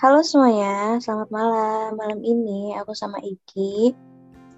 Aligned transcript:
Halo 0.00 0.24
semuanya, 0.24 0.96
selamat 0.96 1.28
malam. 1.28 1.92
Malam 1.92 2.24
ini 2.24 2.72
aku 2.72 2.96
sama 2.96 3.20
Iki 3.20 3.92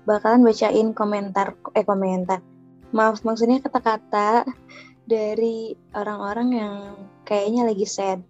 bakalan 0.07 0.47
bacain 0.47 0.95
komentar, 0.95 1.59
eh 1.75 1.83
komentar. 1.83 2.39
Maaf, 2.95 3.27
maksudnya 3.27 3.59
kata-kata 3.59 4.47
dari 5.03 5.75
orang-orang 5.99 6.49
yang 6.55 6.75
kayaknya 7.27 7.67
lagi 7.67 7.83
sad 7.83 8.23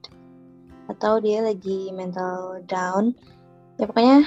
atau 0.88 1.20
dia 1.20 1.44
lagi 1.44 1.92
mental 1.92 2.64
down. 2.64 3.12
Ya 3.76 3.84
pokoknya 3.92 4.24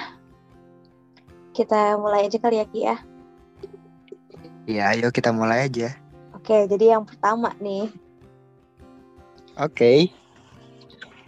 kita 1.57 1.97
mulai 1.97 2.29
aja 2.29 2.37
kali 2.37 2.61
ya 2.61 2.69
Ki 2.69 2.81
ya. 2.85 2.97
Iya, 4.69 4.83
ayo 4.93 5.07
kita 5.09 5.33
mulai 5.33 5.73
aja. 5.73 5.89
Oke, 6.37 6.69
jadi 6.69 7.01
yang 7.01 7.09
pertama 7.09 7.49
nih. 7.57 7.89
Oke. 9.57 10.13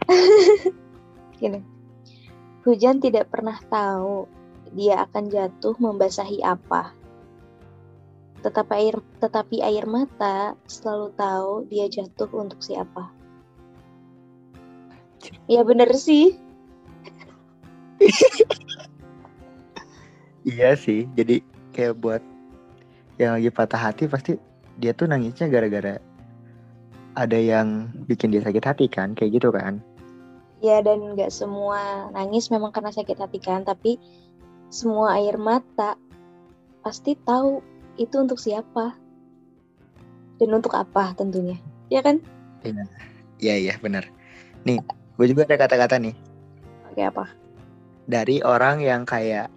Gini. 1.38 1.61
Hujan 2.66 2.99
tidak 2.99 3.31
pernah 3.31 3.55
tahu 3.71 4.27
dia 4.75 5.07
akan 5.07 5.31
jatuh 5.31 5.77
membasahi 5.79 6.43
apa. 6.43 6.91
Tetapi 8.43 8.73
air 8.75 8.95
tetapi 9.23 9.63
air 9.63 9.85
mata 9.88 10.53
selalu 10.67 11.07
tahu 11.15 11.52
dia 11.71 11.88
jatuh 11.88 12.29
untuk 12.35 12.59
siapa. 12.59 13.09
Ya 15.48 15.63
bener 15.63 15.93
sih. 15.95 16.35
Iya 20.48 20.79
sih. 20.79 21.04
Jadi 21.12 21.43
kayak 21.76 21.99
buat 21.99 22.23
yang 23.20 23.35
lagi 23.35 23.51
patah 23.51 23.91
hati 23.91 24.07
pasti 24.07 24.40
dia 24.79 24.95
tuh 24.95 25.12
nangisnya 25.12 25.51
gara-gara 25.51 25.99
ada 27.20 27.35
yang 27.35 27.91
bikin 28.07 28.31
dia 28.31 28.40
sakit 28.40 28.63
hati 28.63 28.88
kan, 28.88 29.12
kayak 29.12 29.43
gitu 29.43 29.51
kan. 29.51 29.84
Ya 30.57 30.81
dan 30.81 31.13
nggak 31.13 31.29
semua 31.29 32.09
nangis 32.13 32.49
memang 32.49 32.73
karena 32.73 32.89
sakit 32.89 33.17
hati 33.17 33.38
kan, 33.38 33.61
tapi 33.61 34.02
semua 34.73 35.15
air 35.21 35.37
mata 35.37 35.95
pasti 36.82 37.13
tahu 37.13 37.62
itu 37.98 38.15
untuk 38.18 38.41
siapa 38.41 38.98
dan 40.41 40.49
untuk 40.54 40.73
apa 40.73 41.13
tentunya, 41.13 41.62
ya 41.93 42.01
kan? 42.01 42.21
Iya, 42.65 42.84
iya, 43.37 43.55
iya 43.70 43.76
benar. 43.77 44.09
Nih, 44.65 44.82
gue 45.17 45.26
juga 45.29 45.45
ada 45.45 45.57
kata-kata 45.62 46.01
nih 46.01 46.13
Oke 46.89 47.01
apa? 47.05 47.26
dari 48.07 48.39
orang 48.41 48.82
yang 48.82 49.04
kayak 49.04 49.51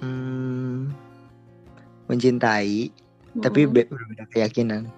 hmm, 0.00 0.88
mencintai 2.08 2.88
tapi 3.44 3.60
Mm-mm. 3.66 3.74
be- 3.74 3.90
berbeda 3.90 4.24
keyakinan. 4.32 4.88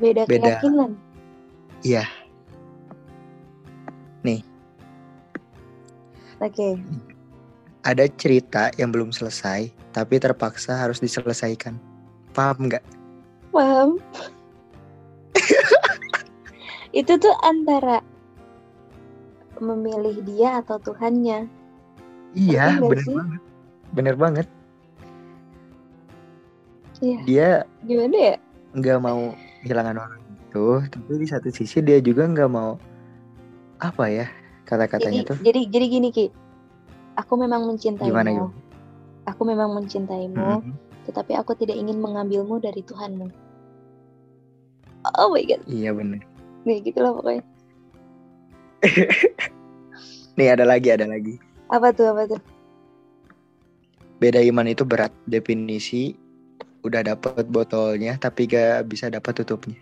beda, 0.00 0.24
beda. 0.24 0.62
keyakinan. 0.62 0.90
Iya, 1.80 2.04
Oke, 6.40 6.72
ada 7.84 8.08
cerita 8.16 8.72
yang 8.80 8.88
belum 8.88 9.12
selesai 9.12 9.68
tapi 9.92 10.16
terpaksa 10.16 10.72
harus 10.72 10.96
diselesaikan. 10.96 11.76
Paham 12.32 12.72
nggak? 12.72 12.80
paham. 13.52 14.00
itu 16.96 17.12
tuh 17.20 17.34
antara 17.44 18.00
memilih 19.60 20.24
dia 20.24 20.64
atau 20.64 20.80
Tuhannya. 20.80 21.44
Iya, 22.32 22.80
bener 22.80 23.04
sih? 23.04 23.12
banget. 23.12 23.40
Bener 23.92 24.14
banget. 24.16 24.46
Iya, 27.04 27.18
Dia 27.28 27.50
gimana 27.84 28.16
ya? 28.16 28.36
nggak 28.72 28.98
mau 29.02 29.36
kehilangan 29.60 29.96
orang 30.08 30.20
itu, 30.50 30.66
tapi 30.90 31.10
di 31.14 31.26
satu 31.30 31.46
sisi 31.48 31.78
dia 31.78 32.02
juga 32.02 32.26
nggak 32.26 32.50
mau 32.50 32.74
apa 33.78 34.04
ya 34.10 34.26
kata-katanya 34.66 35.22
tuh 35.24 35.38
jadi 35.40 35.70
jadi 35.70 35.86
gini 35.86 36.08
Ki. 36.10 36.26
Aku 37.16 37.38
memang 37.38 37.66
mencintaimu. 37.66 38.10
gimana 38.10 38.28
gitu? 38.34 38.48
Aku 39.28 39.42
memang 39.46 39.70
mencintaimu, 39.72 40.62
Mhm. 40.62 40.72
tetapi 41.06 41.38
aku 41.38 41.54
tidak 41.54 41.76
ingin 41.76 42.00
mengambilmu 42.00 42.58
dari 42.58 42.82
Tuhanmu. 42.82 43.28
Oh 45.16 45.30
my 45.30 45.44
god, 45.44 45.60
Iya 45.64 45.92
bener. 45.92 46.20
nih 46.64 46.82
gitu 46.82 46.98
lah 46.98 47.14
pokoknya. 47.14 47.42
Nih 50.38 50.48
ada 50.48 50.64
lagi, 50.64 50.88
ada 50.88 51.04
lagi. 51.04 51.36
Apa 51.68 51.92
tuh 51.92 52.08
apa 52.10 52.24
tuh? 52.26 52.40
Beda 54.16 54.40
iman 54.40 54.68
itu 54.68 54.84
berat. 54.84 55.12
Definisi 55.24 56.16
udah 56.80 57.04
dapet 57.04 57.44
botolnya 57.48 58.16
tapi 58.16 58.48
gak 58.48 58.88
bisa 58.88 59.12
dapat 59.12 59.44
tutupnya. 59.44 59.76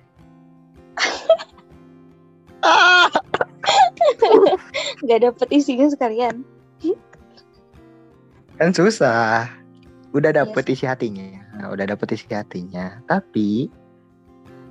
Gak 5.09 5.21
dapet 5.23 5.49
isinya 5.51 5.87
sekalian. 5.91 6.43
Kan 8.59 8.75
susah. 8.75 9.47
Udah 10.11 10.33
Iya 10.33 10.43
dapet 10.43 10.65
isi 10.73 10.85
hatinya. 10.89 11.29
Udah 11.71 11.87
dapet 11.87 12.17
isi 12.17 12.27
hatinya. 12.33 12.99
Tapi 13.07 13.71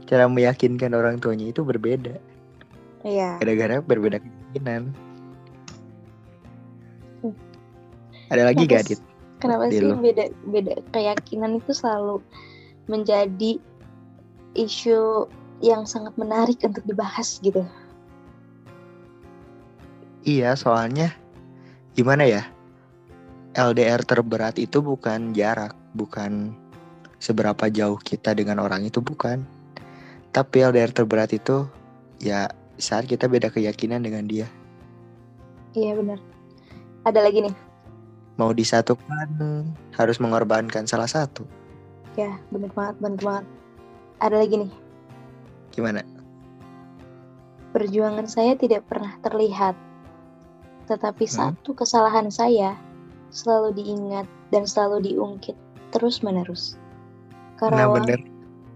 cara 0.08 0.28
meyakinkan 0.28 0.92
orang 0.92 1.20
tuanya 1.20 1.52
itu 1.52 1.64
berbeda. 1.64 2.16
Iya. 3.06 3.40
Gara-gara 3.40 3.80
berbeda 3.80 4.20
keyakinan. 4.20 4.92
Hmm. 7.24 7.36
Ada 8.28 8.52
lagi 8.52 8.64
Kenapa 8.66 8.76
gak, 8.76 8.84
s- 8.84 8.90
Dit? 8.92 9.02
Kenapa 9.38 9.64
Di 9.70 9.78
sih 9.78 9.94
beda 9.94 10.26
beda 10.50 10.74
keyakinan 10.92 11.62
itu 11.62 11.72
selalu 11.72 12.18
menjadi 12.90 13.62
isu 14.58 15.30
yang 15.62 15.86
sangat 15.86 16.18
menarik 16.18 16.58
untuk 16.66 16.82
dibahas 16.90 17.38
gitu. 17.46 17.62
Iya, 20.28 20.60
soalnya 20.60 21.16
gimana 21.96 22.28
ya? 22.28 22.44
LDR 23.56 24.04
terberat 24.04 24.60
itu 24.60 24.84
bukan 24.84 25.32
jarak, 25.32 25.72
bukan 25.96 26.52
seberapa 27.16 27.72
jauh 27.72 27.96
kita 27.96 28.36
dengan 28.36 28.60
orang 28.60 28.84
itu 28.84 29.00
bukan. 29.00 29.48
Tapi 30.36 30.68
LDR 30.68 30.92
terberat 30.92 31.32
itu 31.32 31.64
ya 32.20 32.52
saat 32.76 33.08
kita 33.08 33.32
beda 33.32 33.48
keyakinan 33.48 34.04
dengan 34.04 34.28
dia. 34.28 34.52
Iya 35.72 35.96
benar. 35.96 36.20
Ada 37.08 37.24
lagi 37.24 37.48
nih. 37.48 37.56
Mau 38.36 38.52
disatukan 38.52 39.32
harus 39.96 40.20
mengorbankan 40.20 40.92
salah 40.92 41.08
satu. 41.08 41.48
Ya, 42.20 42.36
bener 42.52 42.68
banget, 42.76 43.00
bener 43.00 43.22
banget. 43.24 43.46
Ada 44.20 44.44
lagi 44.44 44.56
nih. 44.60 44.72
Gimana? 45.72 46.04
Perjuangan 47.72 48.28
saya 48.28 48.60
tidak 48.60 48.84
pernah 48.92 49.16
terlihat. 49.24 49.87
Tetapi 50.88 51.28
Hmm. 51.28 51.36
satu 51.54 51.76
kesalahan 51.76 52.32
saya 52.32 52.76
selalu 53.30 53.76
diingat 53.76 54.26
dan 54.56 54.64
selalu 54.64 55.12
diungkit 55.14 55.56
terus-menerus. 55.92 56.80
Nah, 57.60 57.68
Karawang, 57.70 58.08
bener. 58.08 58.22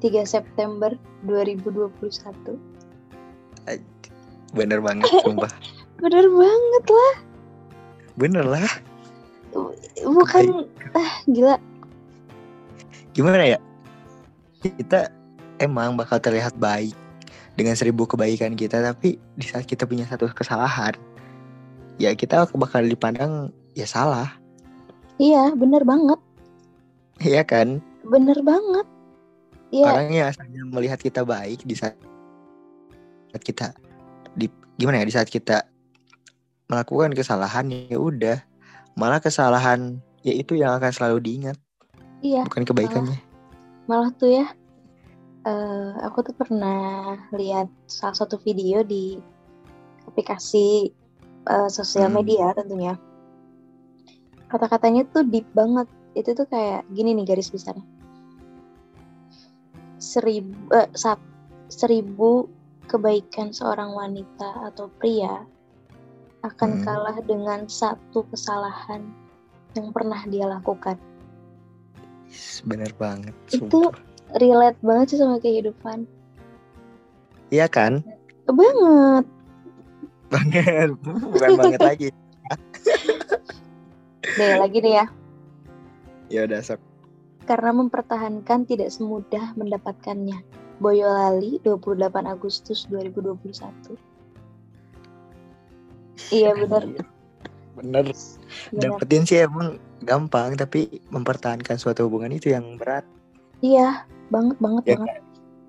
3 0.04 0.26
September 0.28 0.92
2021. 1.24 2.60
Bener 4.52 4.80
banget, 4.84 5.08
sumpah. 5.24 5.52
Bener 6.02 6.26
banget 6.28 6.86
lah. 6.90 7.14
Bener 8.20 8.44
lah. 8.44 8.68
Bukan 10.04 10.68
ah 10.96 11.12
gila. 11.30 11.56
Gimana 13.16 13.56
ya? 13.56 13.60
Kita 14.60 15.12
emang 15.60 15.96
bakal 15.96 16.20
terlihat 16.20 16.58
baik 16.58 16.96
dengan 17.56 17.76
seribu 17.76 18.08
kebaikan 18.08 18.56
kita, 18.56 18.82
tapi 18.82 19.20
di 19.38 19.46
saat 19.46 19.68
kita 19.68 19.84
punya 19.86 20.08
satu 20.08 20.32
kesalahan, 20.32 20.96
ya 22.02 22.18
kita 22.18 22.50
bakal 22.58 22.82
dipandang 22.82 23.54
ya 23.78 23.86
salah, 23.86 24.42
Iya, 25.22 25.54
bener 25.54 25.86
banget. 25.86 26.18
Iya 27.22 27.46
kan? 27.46 27.78
Bener 28.02 28.42
banget. 28.42 28.90
Iya, 29.70 29.88
Orang 29.94 30.10
yang 30.10 30.28
asalnya 30.34 30.62
melihat 30.66 30.98
kita 30.98 31.22
baik 31.22 31.62
di 31.62 31.78
saat 31.78 31.96
kita 33.46 33.72
di 34.36 34.50
gimana 34.76 35.00
ya 35.00 35.08
di 35.08 35.16
saat 35.16 35.30
kita 35.32 35.64
melakukan 36.68 37.16
kesalahan 37.16 37.72
ya 37.72 37.96
udah 37.96 38.44
malah 39.00 39.24
kesalahan 39.24 40.04
ya 40.28 40.36
itu 40.36 40.60
yang 40.60 40.76
akan 40.76 40.92
selalu 40.92 41.24
diingat 41.24 41.56
iya. 42.20 42.44
bukan 42.44 42.68
kebaikannya. 42.68 43.16
Malah 43.88 44.12
tuh 44.20 44.44
ya, 44.44 44.46
eh, 45.48 45.92
aku 46.04 46.28
tuh 46.28 46.36
pernah 46.36 47.16
lihat 47.32 47.72
salah 47.88 48.18
satu 48.18 48.36
video 48.44 48.84
di 48.84 49.16
aplikasi 50.04 50.92
eh, 51.48 51.70
sosial 51.70 52.10
Hmm. 52.12 52.22
media 52.22 52.54
tentunya. 52.54 52.96
Kata-katanya 54.52 55.08
tuh 55.10 55.24
deep 55.24 55.48
banget. 55.56 55.88
Itu 56.12 56.36
tuh 56.36 56.44
kayak 56.52 56.84
gini 56.92 57.16
nih 57.16 57.24
garis 57.24 57.48
besarnya. 57.48 57.86
Seribu, 60.02 60.58
eh, 60.76 60.90
sat- 60.92 61.24
seribu 61.72 62.52
kebaikan 62.92 63.56
seorang 63.56 63.96
wanita 63.96 64.68
atau 64.68 64.92
pria 65.00 65.46
akan 66.44 66.82
Hmm. 66.82 66.84
kalah 66.84 67.18
dengan 67.24 67.70
satu 67.70 68.26
kesalahan 68.28 69.08
yang 69.78 69.94
pernah 69.96 70.20
dia 70.28 70.50
lakukan. 70.50 71.00
Bener 72.68 72.92
banget. 73.00 73.32
Itu 73.52 73.70
sumpah. 73.70 73.96
relate 74.36 74.80
banget 74.84 75.16
sih 75.16 75.20
sama 75.20 75.40
kehidupan. 75.40 76.04
Iya 77.52 77.68
kan? 77.68 78.04
Banget. 78.48 79.26
Banget. 80.32 80.96
Bukan 81.04 81.50
banget 81.60 81.82
lagi. 81.84 82.10
Nih, 84.40 84.56
lagi 84.56 84.78
nih 84.80 84.94
ya. 85.04 85.06
Ya 86.32 86.42
udah 86.48 86.64
sok. 86.64 86.80
Karena 87.44 87.76
mempertahankan 87.76 88.64
tidak 88.64 88.96
semudah 88.96 89.52
mendapatkannya. 89.60 90.40
Boyolali 90.82 91.60
28 91.62 92.26
Agustus 92.26 92.88
2021. 92.90 94.00
Iya 96.32 96.56
benar. 96.56 96.84
Bener. 97.76 98.06
Benar. 98.16 98.16
Dapetin 98.72 99.24
sih 99.28 99.44
emang 99.44 99.78
gampang, 100.06 100.56
tapi 100.58 101.02
mempertahankan 101.14 101.78
suatu 101.78 102.08
hubungan 102.08 102.34
itu 102.34 102.54
yang 102.54 102.80
berat. 102.80 103.06
Iya, 103.62 104.06
banget 104.34 104.58
banget 104.58 104.84
Ya, 104.86 104.96
banget. 104.98 105.16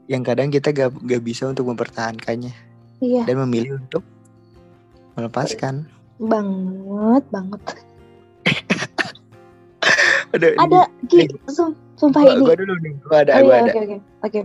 Yang 0.09 0.23
kadang 0.25 0.49
kita 0.49 0.69
gak, 0.73 0.91
gak 1.05 1.23
bisa 1.23 1.43
untuk 1.53 1.69
mempertahankannya 1.69 2.53
Iya, 3.03 3.23
dan 3.27 3.37
memilih 3.43 3.83
untuk 3.83 4.03
melepaskan. 5.19 5.91
banget 6.23 7.25
banget. 7.35 7.61
Ada, 10.33 10.49
Ada 10.57 10.81
Gi, 11.11 11.29
sum- 11.51 11.77
sumpah 11.99 12.23
Gua, 12.25 12.33
ini. 12.33 12.45
gua 12.47 12.55
dulu 12.57 12.75
nih, 12.81 12.95
gua 13.05 13.19
ada, 13.21 13.33
oh 13.37 13.41
gua 13.45 13.53
iya, 13.53 13.61
ada. 13.61 13.73
oke 13.75 13.81
oke. 13.85 13.99
Oke. 14.25 14.41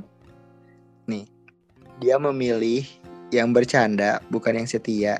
Dia 1.98 2.22
memilih 2.22 2.86
yang 3.34 3.52
bercanda, 3.52 4.22
bukan 4.30 4.62
yang 4.62 4.70
setia. 4.70 5.18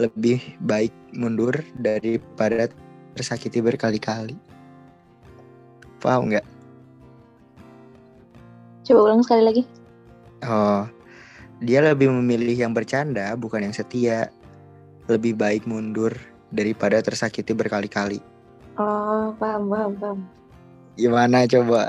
Lebih 0.00 0.40
baik 0.64 0.94
mundur 1.12 1.52
daripada 1.76 2.72
tersakiti 3.12 3.60
berkali-kali. 3.60 4.38
Paham 6.00 6.32
nggak? 6.32 6.46
Coba 8.88 9.00
ulang 9.10 9.20
sekali 9.20 9.42
lagi. 9.44 9.62
Oh, 10.46 10.86
dia 11.60 11.82
lebih 11.82 12.08
memilih 12.08 12.56
yang 12.56 12.72
bercanda, 12.72 13.36
bukan 13.36 13.68
yang 13.68 13.74
setia. 13.76 14.32
Lebih 15.08 15.40
baik 15.40 15.64
mundur 15.64 16.12
daripada 16.52 17.00
tersakiti 17.00 17.56
berkali-kali. 17.56 18.20
Oh, 18.78 19.32
paham, 19.40 19.68
paham, 19.72 19.92
paham. 19.98 20.18
Gimana 20.94 21.48
coba? 21.48 21.88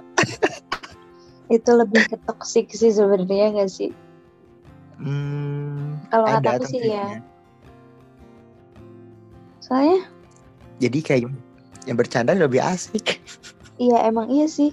Itu 1.49 1.73
lebih 1.75 2.05
ke 2.07 2.17
toxic 2.29 2.69
sih 2.71 2.93
sebenarnya 2.93 3.53
nggak 3.57 3.69
sih? 3.69 3.91
Hmm, 4.99 5.97
Kalau 6.13 6.27
kata 6.27 6.61
aku 6.61 6.65
sih 6.69 6.81
ya. 6.93 7.23
Soalnya 9.63 10.05
Jadi 10.79 10.99
kayak 11.03 11.21
yang 11.89 11.97
bercanda 11.99 12.31
lebih 12.37 12.63
asik. 12.63 13.19
iya 13.81 14.05
emang 14.07 14.29
iya 14.31 14.47
sih. 14.47 14.71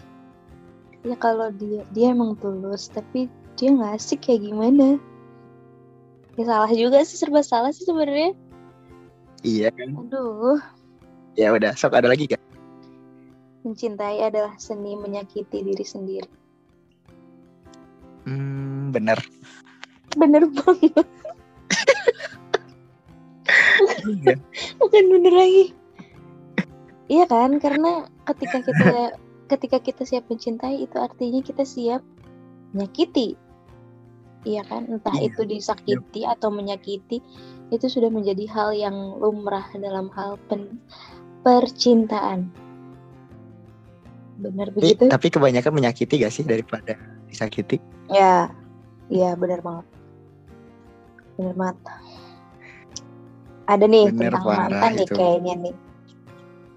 Ya 1.07 1.15
kalau 1.19 1.51
dia 1.55 1.83
dia 1.95 2.11
emang 2.13 2.35
tulus, 2.39 2.91
tapi 2.91 3.31
dia 3.57 3.73
nggak 3.73 3.97
asik 3.99 4.27
kayak 4.27 4.47
gimana? 4.47 4.99
Ya 6.37 6.45
salah 6.45 6.71
juga 6.71 7.01
sih 7.03 7.17
serba 7.17 7.41
salah 7.41 7.73
sih 7.73 7.89
sebenarnya. 7.89 8.37
iya 9.41 9.69
kan? 9.73 9.93
Aduh, 9.97 10.59
Ya 11.37 11.53
udah, 11.53 11.77
sok 11.77 11.97
ada 11.97 12.09
lagi 12.09 12.29
kan? 12.29 12.41
mencintai 13.67 14.23
adalah 14.23 14.55
seni 14.63 14.95
menyakiti 14.95 15.59
diri 15.59 15.83
sendiri. 15.83 16.31
Hmm, 18.25 18.95
bener. 18.95 19.19
Bener 20.15 20.47
banget, 20.49 21.03
Iya. 24.07 24.39
bukan 24.79 25.05
bener 25.13 25.35
lagi. 25.35 25.65
Iya 27.07 27.27
kan, 27.27 27.59
karena 27.59 28.07
ketika 28.33 28.59
kita 28.63 28.87
ketika 29.51 29.79
kita 29.83 30.03
siap 30.07 30.25
mencintai 30.31 30.87
itu 30.87 30.97
artinya 30.97 31.43
kita 31.43 31.63
siap 31.67 32.03
menyakiti. 32.71 33.35
Iya 34.47 34.63
kan, 34.63 34.87
entah 34.87 35.11
Iya. 35.19 35.27
itu 35.35 35.43
disakiti 35.43 36.23
atau 36.23 36.55
menyakiti 36.55 37.19
itu 37.75 37.87
sudah 37.91 38.07
menjadi 38.15 38.47
hal 38.47 38.71
yang 38.79 38.95
lumrah 39.19 39.67
dalam 39.75 40.07
hal 40.15 40.39
pen- 40.47 40.79
percintaan. 41.43 42.47
Benar 44.39 44.71
Tapi, 44.71 44.77
begitu? 44.79 45.05
tapi 45.11 45.27
kebanyakan 45.35 45.73
menyakiti 45.75 46.23
gak 46.23 46.31
sih 46.31 46.47
daripada 46.47 46.95
disakiti? 47.27 47.83
Ya, 48.07 48.55
iya 49.11 49.35
benar 49.35 49.67
banget. 49.67 49.87
Benar 51.35 51.55
banget. 51.59 51.77
Ada 53.67 53.85
nih 53.91 54.05
Bener 54.15 54.31
tentang 54.31 54.47
mantan 54.47 54.91
nih 54.95 55.07
itu. 55.11 55.15
kayaknya 55.19 55.55
nih. 55.59 55.75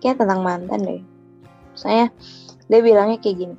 Kayak 0.02 0.18
tentang 0.26 0.42
mantan 0.42 0.80
deh. 0.82 1.02
Saya 1.78 2.10
dia 2.66 2.80
bilangnya 2.82 3.22
kayak 3.22 3.38
gini. 3.46 3.58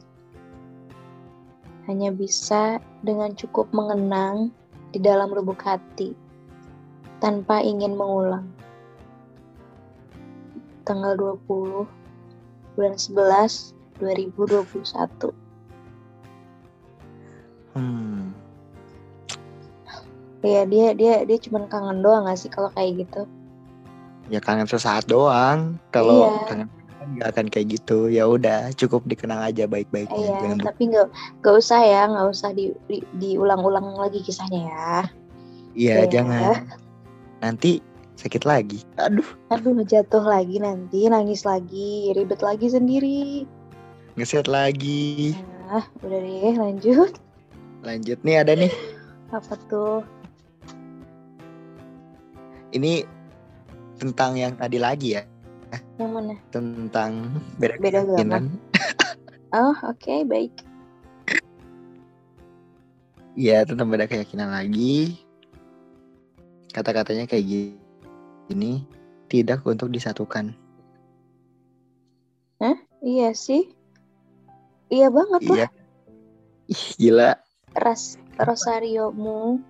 Hanya 1.86 2.10
bisa 2.10 2.82
dengan 3.00 3.32
cukup 3.32 3.70
mengenang 3.72 4.52
di 4.90 4.98
dalam 4.98 5.30
lubuk 5.30 5.60
hati 5.62 6.12
tanpa 7.20 7.60
ingin 7.60 7.94
mengulang. 7.94 8.48
Tanggal 10.84 11.14
20 11.14 11.86
bulan 12.74 12.94
11 12.96 13.76
2021. 14.00 15.30
Hmm, 17.70 18.34
Iya 20.40 20.64
dia 20.64 20.96
dia 20.96 21.14
dia 21.22 21.38
cuma 21.38 21.68
kangen 21.68 22.00
doang 22.00 22.24
gak 22.24 22.40
sih 22.40 22.48
kalau 22.48 22.72
kayak 22.72 23.04
gitu? 23.04 23.28
ya 24.30 24.38
kangen 24.40 24.64
sesaat 24.64 25.04
doang. 25.04 25.76
Kalau 25.90 26.30
Iya. 26.30 26.48
kangen 26.48 26.68
kan 26.70 26.79
nggak 27.16 27.28
akan 27.34 27.46
kayak 27.50 27.66
gitu. 27.74 28.06
Ya 28.06 28.24
udah, 28.26 28.70
cukup 28.74 29.02
dikenang 29.06 29.42
aja 29.42 29.66
baik-baiknya. 29.66 30.14
Iya, 30.16 30.36
Jangan 30.42 30.58
tapi 30.62 30.82
nggak 30.90 31.08
nggak 31.42 31.54
usah 31.58 31.80
ya, 31.82 32.02
nggak 32.06 32.26
usah 32.30 32.50
di, 32.54 32.70
di- 32.86 33.06
diulang-ulang 33.16 33.98
lagi 33.98 34.22
kisahnya 34.22 34.60
ya. 34.70 34.90
Iya, 35.74 35.96
Iya. 36.02 36.10
jangan. 36.10 36.54
Nanti 37.40 37.80
sakit 38.14 38.44
lagi. 38.44 38.84
Aduh, 39.00 39.24
Aduh, 39.48 39.80
jatuh 39.82 40.22
lagi 40.22 40.60
nanti, 40.60 41.08
nangis 41.08 41.42
lagi, 41.42 42.12
ribet 42.12 42.40
lagi 42.40 42.68
sendiri. 42.68 43.48
ngeset 44.18 44.50
lagi. 44.50 45.32
Nah, 45.70 45.86
udah 46.02 46.18
deh, 46.20 46.54
lanjut. 46.58 47.12
Lanjut 47.80 48.18
nih 48.20 48.36
ada 48.44 48.52
nih. 48.52 48.68
Apa 49.32 49.54
tuh? 49.70 50.04
Ini 52.70 53.02
tentang 53.96 54.36
yang 54.36 54.54
tadi 54.54 54.76
lagi 54.76 55.16
ya, 55.16 55.22
Yang 56.00 56.10
mana? 56.10 56.34
tentang 56.50 57.12
beda, 57.60 57.74
Beda 57.78 58.00
keyakinan. 58.06 58.44
Oh, 59.50 59.74
oke, 59.82 60.14
baik. 60.30 60.54
Iya, 63.34 63.66
tentang 63.66 63.90
beda 63.90 64.06
keyakinan 64.06 64.54
lagi. 64.54 65.18
Kata-katanya 66.70 67.26
kayak 67.26 67.74
gini, 68.46 68.86
tidak 69.26 69.66
untuk 69.66 69.90
disatukan. 69.90 70.54
Iya 73.00 73.32
sih. 73.32 73.72
Iya 74.92 75.08
banget 75.08 75.40
lah. 75.48 75.56
Iya. 75.56 75.68
Ih, 76.68 76.84
gila. 77.00 77.30
Ras 77.80 78.20
Rosariomu 78.36 79.60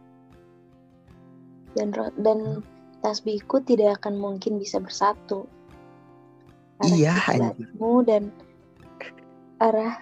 dan 1.78 1.94
ro- 1.94 2.16
dan 2.18 2.66
tasbihku 3.06 3.62
tidak 3.62 4.02
akan 4.02 4.18
mungkin 4.18 4.58
bisa 4.58 4.82
bersatu. 4.82 5.46
Arah 6.80 6.96
Iya, 6.96 7.14
kiblatmu 7.14 7.92
dan 8.08 8.22
arah 9.60 9.94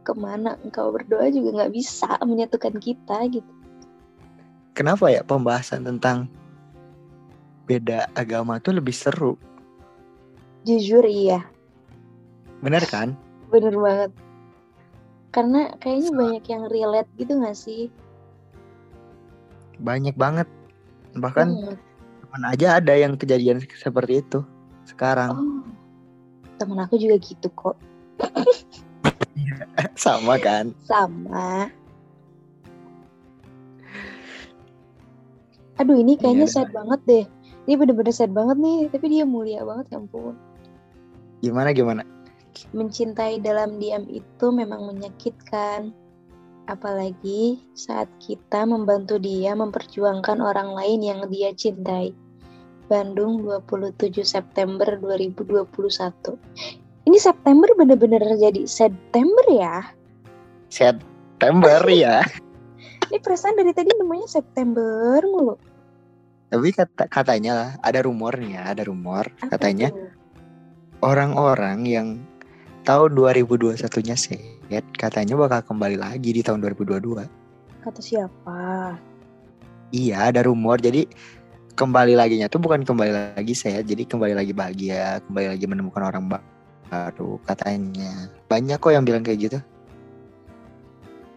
ke 0.00 0.12
mana 0.16 0.56
engkau 0.64 0.90
berdoa 0.96 1.28
juga 1.28 1.60
nggak 1.60 1.72
bisa 1.76 2.16
menyatukan 2.24 2.80
kita 2.80 3.28
gitu. 3.28 3.52
Kenapa 4.72 5.12
ya 5.12 5.20
pembahasan 5.20 5.84
tentang 5.84 6.24
beda 7.68 8.08
agama 8.16 8.56
tuh 8.58 8.80
lebih 8.80 8.96
seru? 8.96 9.36
Jujur 10.64 11.04
iya, 11.04 11.44
Bener 12.60 12.84
kan? 12.88 13.16
bener 13.50 13.74
banget. 13.76 14.10
Karena 15.30 15.70
kayaknya 15.78 16.10
banyak 16.14 16.44
yang 16.48 16.64
relate 16.70 17.10
gitu 17.18 17.32
nggak 17.38 17.56
sih? 17.58 17.82
Banyak 19.80 20.14
banget. 20.16 20.48
Bahkan 21.16 21.48
Banget. 21.50 21.78
teman 22.24 22.42
aja 22.46 22.66
ada 22.78 22.94
yang 22.94 23.14
kejadian 23.18 23.58
seperti 23.64 24.22
itu 24.22 24.44
sekarang. 24.86 25.30
Oh, 25.34 25.60
temen 26.60 26.76
aku 26.76 27.00
juga 27.00 27.16
gitu 27.16 27.48
kok. 27.56 27.80
Sama 30.04 30.36
kan? 30.36 30.76
Sama. 30.84 31.72
Aduh 35.80 35.96
ini 35.96 36.20
kayaknya 36.20 36.44
Iya. 36.44 36.54
sad 36.60 36.68
banget 36.76 37.00
deh. 37.08 37.24
Ini 37.64 37.74
bener-bener 37.80 38.12
sad 38.12 38.32
banget 38.36 38.60
nih. 38.60 38.78
Tapi 38.92 39.06
dia 39.08 39.24
mulia 39.24 39.64
banget 39.64 39.96
ya 39.96 39.96
ampun. 39.96 40.36
Gimana 41.40 41.72
gimana? 41.72 42.02
Mencintai 42.76 43.40
dalam 43.40 43.80
diam 43.80 44.04
itu 44.04 44.46
memang 44.52 44.84
menyakitkan. 44.92 45.96
Apalagi 46.68 47.64
saat 47.72 48.06
kita 48.20 48.68
membantu 48.68 49.16
dia 49.16 49.56
memperjuangkan 49.56 50.44
orang 50.44 50.76
lain 50.76 51.00
yang 51.00 51.20
dia 51.32 51.50
cintai. 51.56 52.12
Bandung 52.90 53.46
27 53.46 54.26
September 54.26 54.98
2021. 54.98 55.62
Ini 57.06 57.18
September 57.22 57.70
bener-bener 57.78 58.18
jadi 58.34 58.66
September 58.66 59.46
ya? 59.46 59.94
September 60.66 61.86
ya. 61.86 62.26
Ini 63.06 63.22
perasaan 63.22 63.62
dari 63.62 63.70
tadi 63.70 63.94
namanya 63.94 64.26
September 64.26 65.22
mulu. 65.22 65.54
Tapi 66.50 66.74
kata 66.74 67.06
katanya 67.06 67.52
lah, 67.54 67.70
ada 67.86 68.02
rumornya, 68.02 68.74
ada 68.74 68.82
rumor 68.82 69.22
Apa 69.38 69.54
katanya 69.54 69.94
orang-orang 70.98 71.86
yang 71.86 72.08
tahun 72.82 73.14
2021-nya 73.14 74.18
set 74.18 74.82
katanya 74.98 75.38
bakal 75.38 75.62
kembali 75.62 75.94
lagi 75.94 76.34
di 76.34 76.42
tahun 76.42 76.58
2022. 76.66 77.22
Kata 77.86 78.00
siapa? 78.02 78.98
Iya, 79.90 80.34
ada 80.34 80.46
rumor. 80.46 80.78
Jadi 80.78 81.06
kembali 81.74 82.18
laginya 82.18 82.46
tuh 82.50 82.60
bukan 82.62 82.82
kembali 82.82 83.36
lagi 83.36 83.54
saya, 83.54 83.80
jadi 83.80 84.06
kembali 84.06 84.34
lagi 84.34 84.52
bahagia, 84.52 85.22
kembali 85.28 85.46
lagi 85.56 85.64
menemukan 85.66 86.02
orang 86.02 86.24
ba- 86.26 86.44
baru 86.90 87.38
katanya. 87.46 88.30
Banyak 88.50 88.78
kok 88.82 88.92
yang 88.92 89.06
bilang 89.06 89.22
kayak 89.22 89.40
gitu. 89.50 89.58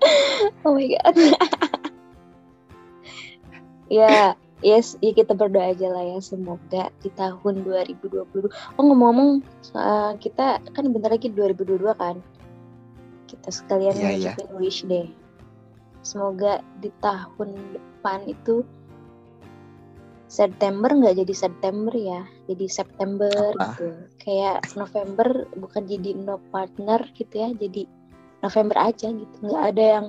Oh 0.67 0.75
my 0.75 0.83
god. 0.83 1.15
ya, 3.99 4.35
yes, 4.59 4.99
ya 4.99 5.11
kita 5.15 5.31
berdoa 5.31 5.71
aja 5.71 5.87
lah 5.87 6.03
ya 6.03 6.19
semoga 6.19 6.91
di 6.99 7.07
tahun 7.15 7.63
2022. 7.63 8.51
Oh 8.51 8.83
ngomong-ngomong, 8.83 9.43
uh, 9.75 10.15
kita 10.19 10.59
kan 10.71 10.83
bentar 10.91 11.11
lagi 11.11 11.31
2022 11.31 11.95
kan. 11.95 12.19
Kita 13.27 13.49
sekalian 13.51 13.95
iya. 13.95 14.35
ngucapin 14.35 14.49
wish 14.59 14.83
deh. 14.87 15.07
Semoga 16.03 16.59
di 16.83 16.91
tahun 16.99 17.55
depan 17.71 18.27
itu 18.27 18.67
September 20.33 20.89
nggak 20.89 21.21
jadi 21.21 21.33
September 21.37 21.93
ya, 21.93 22.25
jadi 22.49 22.65
September 22.65 23.29
Apa? 23.53 23.77
gitu. 23.77 23.85
Kayak 24.17 24.65
November 24.73 25.45
bukan 25.53 25.85
jadi 25.85 26.17
no 26.17 26.41
partner 26.49 27.05
gitu 27.13 27.33
ya, 27.37 27.53
jadi 27.53 27.85
November 28.41 28.77
aja 28.81 29.13
gitu. 29.13 29.35
Nggak 29.45 29.63
ada 29.77 29.83
yang 30.01 30.05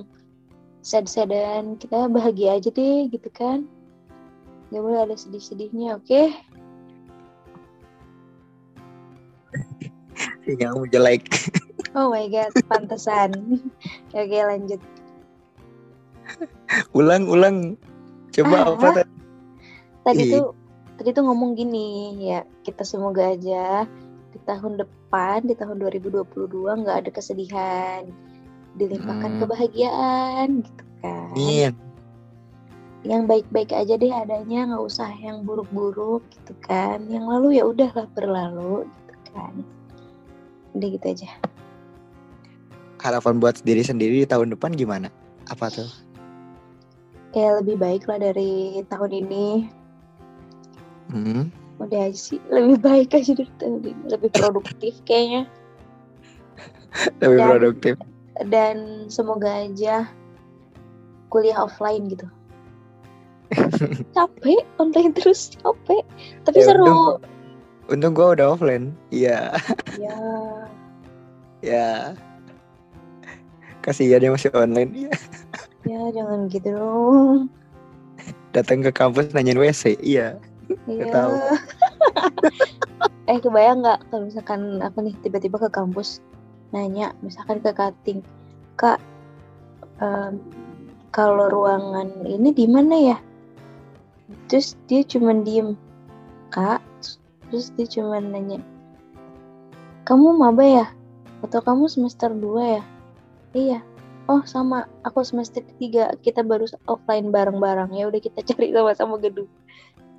sad-sadan, 0.81 1.77
kita 1.77 2.09
bahagia 2.09 2.57
aja 2.57 2.73
deh 2.73 3.05
gitu 3.13 3.29
kan. 3.29 3.69
Gak 4.73 4.81
boleh 4.81 5.05
ada 5.05 5.13
sedih-sedihnya, 5.13 6.01
oke? 6.01 6.21
Yang 10.61 10.75
jelek. 10.89 11.25
Oh 11.95 12.11
my 12.11 12.27
god, 12.27 12.51
pantesan. 12.67 13.31
oke 14.19 14.39
lanjut. 14.43 14.83
Ulang-ulang. 16.91 17.79
Coba 18.35 18.67
Ah. 18.67 18.75
apa 18.75 18.87
tadi? 18.99 19.14
Tadi 20.05 20.21
Ih. 20.21 20.31
tuh 20.37 20.45
tadi 21.01 21.09
tuh 21.11 21.25
ngomong 21.25 21.57
gini 21.57 22.13
ya, 22.29 22.45
kita 22.61 22.85
semoga 22.85 23.33
aja 23.33 23.89
di 24.31 24.39
tahun 24.45 24.77
depan, 24.77 25.49
di 25.49 25.57
tahun 25.57 25.81
2022 25.81 26.85
nggak 26.85 26.97
ada 27.01 27.09
kesedihan, 27.09 28.05
dilimpahkan 28.77 29.31
Hmm. 29.35 29.41
kebahagiaan 29.41 30.47
gitu 30.61 30.83
kan. 31.01 31.33
Amin. 31.33 31.73
Yang 33.05 33.21
baik-baik 33.29 33.71
aja 33.73 33.93
deh 33.97 34.13
adanya, 34.13 34.69
nggak 34.69 34.85
usah 34.85 35.09
yang 35.21 35.41
buruk-buruk 35.41 36.21
gitu 36.29 36.53
kan. 36.65 37.05
Yang 37.09 37.25
lalu 37.25 37.47
ya 37.57 37.63
udahlah 37.65 38.05
berlalu 38.13 38.85
gitu 38.85 39.15
kan. 39.33 39.53
Udah 40.77 40.87
gitu 40.89 41.05
aja. 41.17 41.29
Harapan 43.01 43.37
buat 43.37 43.61
diri 43.61 43.85
sendiri 43.85 44.25
di 44.25 44.27
tahun 44.29 44.57
depan 44.57 44.73
gimana? 44.73 45.13
Apa 45.45 45.69
tuh? 45.69 45.85
Ya 47.37 47.61
lebih 47.61 47.77
baik 47.77 48.09
lah 48.09 48.17
dari 48.17 48.81
tahun 48.89 49.11
ini. 49.13 49.69
Hmm. 51.15 51.47
Udah 51.79 52.07
aja 52.07 52.15
sih, 52.15 52.39
lebih 52.47 52.77
baik 52.77 53.15
aja 53.15 53.31
dari 53.31 53.47
ini. 53.63 53.91
Lebih 54.05 54.29
produktif 54.31 54.99
kayaknya. 55.03 55.47
Lebih 57.23 57.39
Dan- 57.39 57.49
produktif. 57.51 57.95
dan 58.51 59.07
semoga 59.07 59.63
aja 59.63 60.11
kuliah 61.31 61.55
offline 61.57 62.11
gitu. 62.11 62.27
capek 64.15 64.67
online 64.75 65.15
terus 65.15 65.55
capek 65.55 66.03
tapi 66.43 66.59
Ya, 66.59 66.65
seru 66.67 66.83
untung- 66.83 67.21
Untung 67.85 68.11
gua 68.11 68.33
udah 68.33 68.47
offline. 68.51 68.91
Iya, 69.07 69.55
ya 69.95 70.17
ya. 71.71 72.17
Kasihan 73.79 74.19
yang 74.19 74.33
masih 74.33 74.49
online. 74.51 74.91
Iya. 74.91 75.13
ya 75.85 76.01
jangan 76.11 76.49
gitu 76.49 76.73
dong 76.73 77.45
Datang 78.51 78.81
ke 78.81 78.89
kampus 78.89 79.29
nanyain 79.31 79.55
WC. 79.55 79.95
Iya. 80.01 80.41
Iya. 80.89 81.11
tahu. 81.13 81.33
eh 83.31 83.37
kebayang 83.41 83.81
nggak 83.81 83.99
kalau 84.09 84.23
misalkan 84.29 84.61
aku 84.81 84.97
nih 85.01 85.15
tiba-tiba 85.25 85.57
ke 85.57 85.69
kampus 85.73 86.21
nanya 86.73 87.13
misalkan 87.25 87.61
ke 87.61 87.73
kating 87.73 88.21
kak 88.77 89.01
em, 90.01 90.41
kalau 91.09 91.47
ruangan 91.49 92.11
ini 92.25 92.51
di 92.53 92.65
mana 92.69 93.15
ya? 93.15 93.17
Terus 94.49 94.77
dia 94.89 95.01
cuman 95.05 95.45
diem 95.45 95.73
kak 96.53 96.81
terus 97.49 97.69
dia 97.77 97.85
cuman 97.85 98.33
nanya 98.33 98.59
kamu 100.05 100.37
maba 100.37 100.61
ya? 100.61 100.87
Atau 101.41 101.65
kamu 101.65 101.89
semester 101.89 102.29
2 102.29 102.77
ya? 102.77 102.83
Iya. 103.57 103.79
Oh 104.29 104.41
sama 104.45 104.85
aku 105.01 105.25
semester 105.25 105.65
3 105.81 106.21
kita 106.21 106.45
baru 106.45 106.69
offline 106.85 107.33
bareng-bareng. 107.33 107.89
Ya 107.97 108.05
udah 108.05 108.21
kita 108.21 108.45
cari 108.53 108.69
sama-sama 108.69 109.17
gedung 109.17 109.49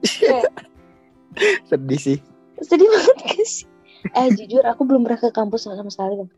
Sedih 1.69 2.01
sih. 2.01 2.19
sedih 2.59 2.89
banget 2.89 3.17
gak 3.23 3.45
sih 3.45 3.69
eh 4.13 4.29
jujur 4.33 4.65
aku 4.65 4.83
belum 4.83 5.03
pernah 5.03 5.19
ke 5.19 5.29
kampus 5.29 5.67
sama 5.67 5.87
sekali 5.87 6.17
Bang. 6.17 6.31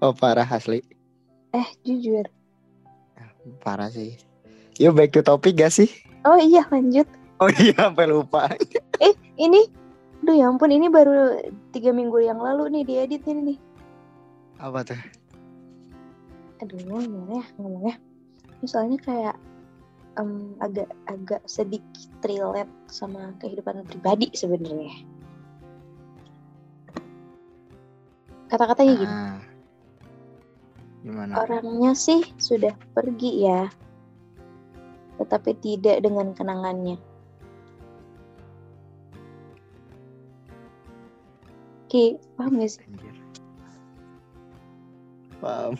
Oh 0.00 0.10
parah 0.10 0.42
asli. 0.44 0.82
eh 1.50 1.68
jujur 1.80 2.26
Parah 3.58 3.88
sih. 3.88 4.20
Yuk 4.76 4.92
back 4.94 5.10
to 5.10 5.20
topic 5.20 5.54
gak 5.54 5.70
sih? 5.70 5.88
oh 6.22 6.36
iya 6.36 6.60
lanjut 6.66 7.06
Oh 7.38 7.48
iya 7.50 7.72
sampai 7.74 8.04
lupa. 8.04 8.50
eh 8.98 9.12
ini 9.36 9.64
Duh 10.20 10.36
ya 10.36 10.46
ampun 10.46 10.68
ini 10.68 10.86
baru 10.86 11.40
tiga 11.70 11.88
minggu 11.90 12.20
yang 12.20 12.36
lalu 12.36 12.68
nih 12.70 12.84
diedit 12.84 13.24
ini 13.24 13.54
nih 13.54 13.58
Apa 14.58 14.84
tuh? 14.84 15.00
aduh 16.58 16.76
gimana 16.76 17.08
ya 17.30 17.44
ngomongnya 17.56 17.94
Ini 18.60 18.66
soalnya 18.68 18.98
kayak 18.98 19.36
em, 20.20 20.54
agak 20.60 20.88
agak 21.08 21.42
sedikit 21.48 22.12
relate 22.22 22.70
sama 22.92 23.32
kehidupan 23.40 23.82
pribadi 23.88 24.28
sebenarnya 24.36 24.92
kata-katanya 28.52 28.94
gini 28.94 29.16
Ah. 29.16 29.38
Gimana? 31.00 31.32
orangnya 31.40 31.96
sih 31.96 32.20
sudah 32.36 32.76
pergi 32.92 33.48
ya 33.48 33.72
tetapi 35.16 35.56
tidak 35.60 36.04
dengan 36.04 36.36
kenangannya 36.36 37.00
Ki, 41.90 42.14
paham 42.38 42.62
gak 42.62 42.70
sih? 42.70 42.86
Anjir. 42.86 43.16
Paham. 45.42 45.74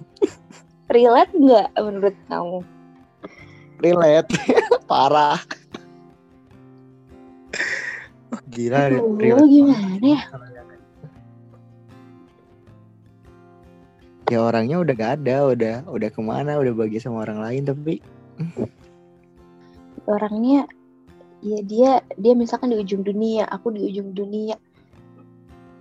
Relate 0.90 1.30
nggak 1.38 1.68
menurut 1.78 2.16
kamu? 2.26 2.66
Relate. 3.80 4.30
Parah. 4.90 5.40
Gila 8.50 8.90
Aduh, 8.90 9.14
relate. 9.18 9.46
gimana 9.46 9.98
ya? 10.02 10.20
Ya 14.30 14.38
orangnya 14.46 14.78
udah 14.78 14.94
gak 14.94 15.12
ada, 15.22 15.36
udah 15.50 15.74
udah 15.90 16.08
ke 16.10 16.20
mana, 16.22 16.58
udah 16.62 16.70
bagi 16.74 17.02
sama 17.02 17.26
orang 17.26 17.42
lain 17.42 17.62
tapi 17.66 17.98
Orangnya, 20.06 20.66
ya 21.42 21.58
dia 21.62 21.90
dia 22.18 22.32
misalkan 22.34 22.70
di 22.72 22.78
ujung 22.78 23.02
dunia, 23.02 23.46
aku 23.50 23.70
di 23.74 23.80
ujung 23.90 24.14
dunia. 24.14 24.56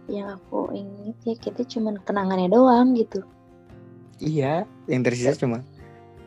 Yang 0.09 0.41
aku 0.41 0.73
ingat 0.73 1.17
ya 1.25 1.35
kita 1.37 1.61
cuman 1.65 2.01
kenangannya 2.01 2.49
doang 2.49 2.97
gitu. 2.97 3.21
iya, 4.19 4.67
yang 4.91 5.01
tersisa 5.05 5.31
cuma 5.37 5.63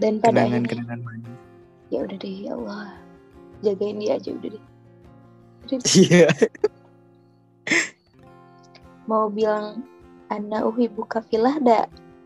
Dan 0.00 0.18
pada 0.22 0.48
akhirnya, 0.48 0.70
kenangan-kenangan 0.72 1.00
manis. 1.04 1.38
Ya 1.92 2.08
udah 2.08 2.16
deh 2.16 2.36
ya 2.48 2.56
Allah, 2.56 2.96
jagain 3.60 4.00
dia 4.00 4.16
aja 4.16 4.32
udah 4.32 4.48
deh. 4.56 4.64
Iya. 5.92 6.26
Mau 9.06 9.28
bilang 9.30 9.84
Ana 10.32 10.64
uhibu 10.64 11.04
kafilah 11.04 11.60
dah 11.60 11.84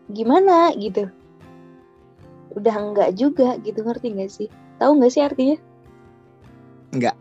gimana 0.09 0.71
gitu. 0.79 1.11
Udah 2.55 2.75
enggak 2.79 3.13
juga 3.19 3.59
gitu 3.61 3.83
ngerti 3.83 4.07
gak 4.15 4.31
sih? 4.31 4.47
Tahu 4.79 4.97
nggak 4.97 5.11
sih 5.11 5.21
artinya? 5.21 5.57
Enggak. 6.95 7.15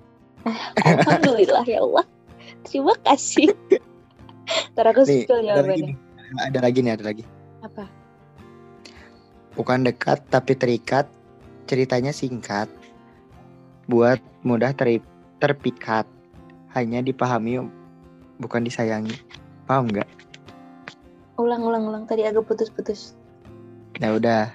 Alhamdulillah 0.87 1.67
ya 1.67 1.83
Allah. 1.83 2.07
Terima 2.63 2.95
kasih. 3.03 3.51
Ntar 4.73 4.95
aku 4.95 5.03
Nih, 5.05 5.27
spill 5.27 5.43
jawabannya. 5.43 5.93
nih. 5.93 5.97
Ada 6.39 6.59
lagi 6.63 6.79
nih, 6.87 6.93
ada 6.95 7.05
lagi. 7.05 7.25
Apa? 7.67 7.85
Bukan 9.59 9.83
dekat 9.89 10.23
tapi 10.31 10.55
terikat. 10.55 11.11
Ceritanya 11.67 12.15
singkat. 12.15 12.71
Buat 13.91 14.23
mudah 14.47 14.71
teri- 14.75 15.03
terpikat. 15.43 16.07
Hanya 16.75 17.03
dipahami 17.03 17.59
bukan 18.39 18.63
disayangi. 18.63 19.19
Paham 19.67 19.91
nggak? 19.91 20.07
Ulang, 21.37 21.63
ulang, 21.67 21.85
ulang. 21.91 22.05
Tadi 22.07 22.23
agak 22.23 22.47
putus-putus. 22.47 23.19
Ya 23.99 24.15
udah. 24.15 24.55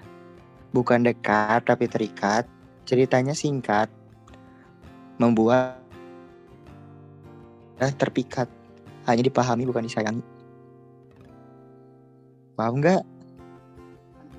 bukan 0.72 1.04
dekat 1.04 1.68
tapi 1.68 1.92
terikat. 1.92 2.48
Ceritanya 2.88 3.36
singkat, 3.36 3.92
membuat 5.20 5.78
terpikat. 8.00 8.48
Hanya 9.04 9.28
dipahami 9.28 9.68
bukan 9.68 9.84
disayangi. 9.84 10.24
Paham 12.56 12.80
nggak? 12.80 13.04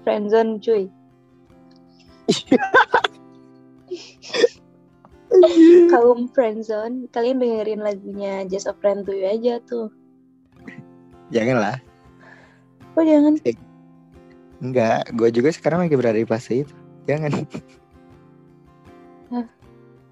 Friendzone 0.06 0.62
cuy. 0.62 0.88
Kaum 5.88 6.28
friendzone, 6.30 7.08
kalian 7.08 7.40
dengerin 7.40 7.80
lagunya 7.80 8.44
Just 8.44 8.68
a 8.68 8.74
Friend 8.76 9.00
to 9.04 9.12
You 9.16 9.26
aja 9.32 9.58
tuh. 9.64 9.88
Janganlah. 11.32 11.80
Oh 12.92 13.00
jangan. 13.00 13.40
Enggak, 14.60 15.08
gue 15.16 15.28
juga 15.32 15.48
sekarang 15.50 15.88
lagi 15.88 15.96
berada 15.96 16.20
di 16.20 16.28
fase 16.28 16.62
itu. 16.62 16.74
Jangan. 17.08 17.32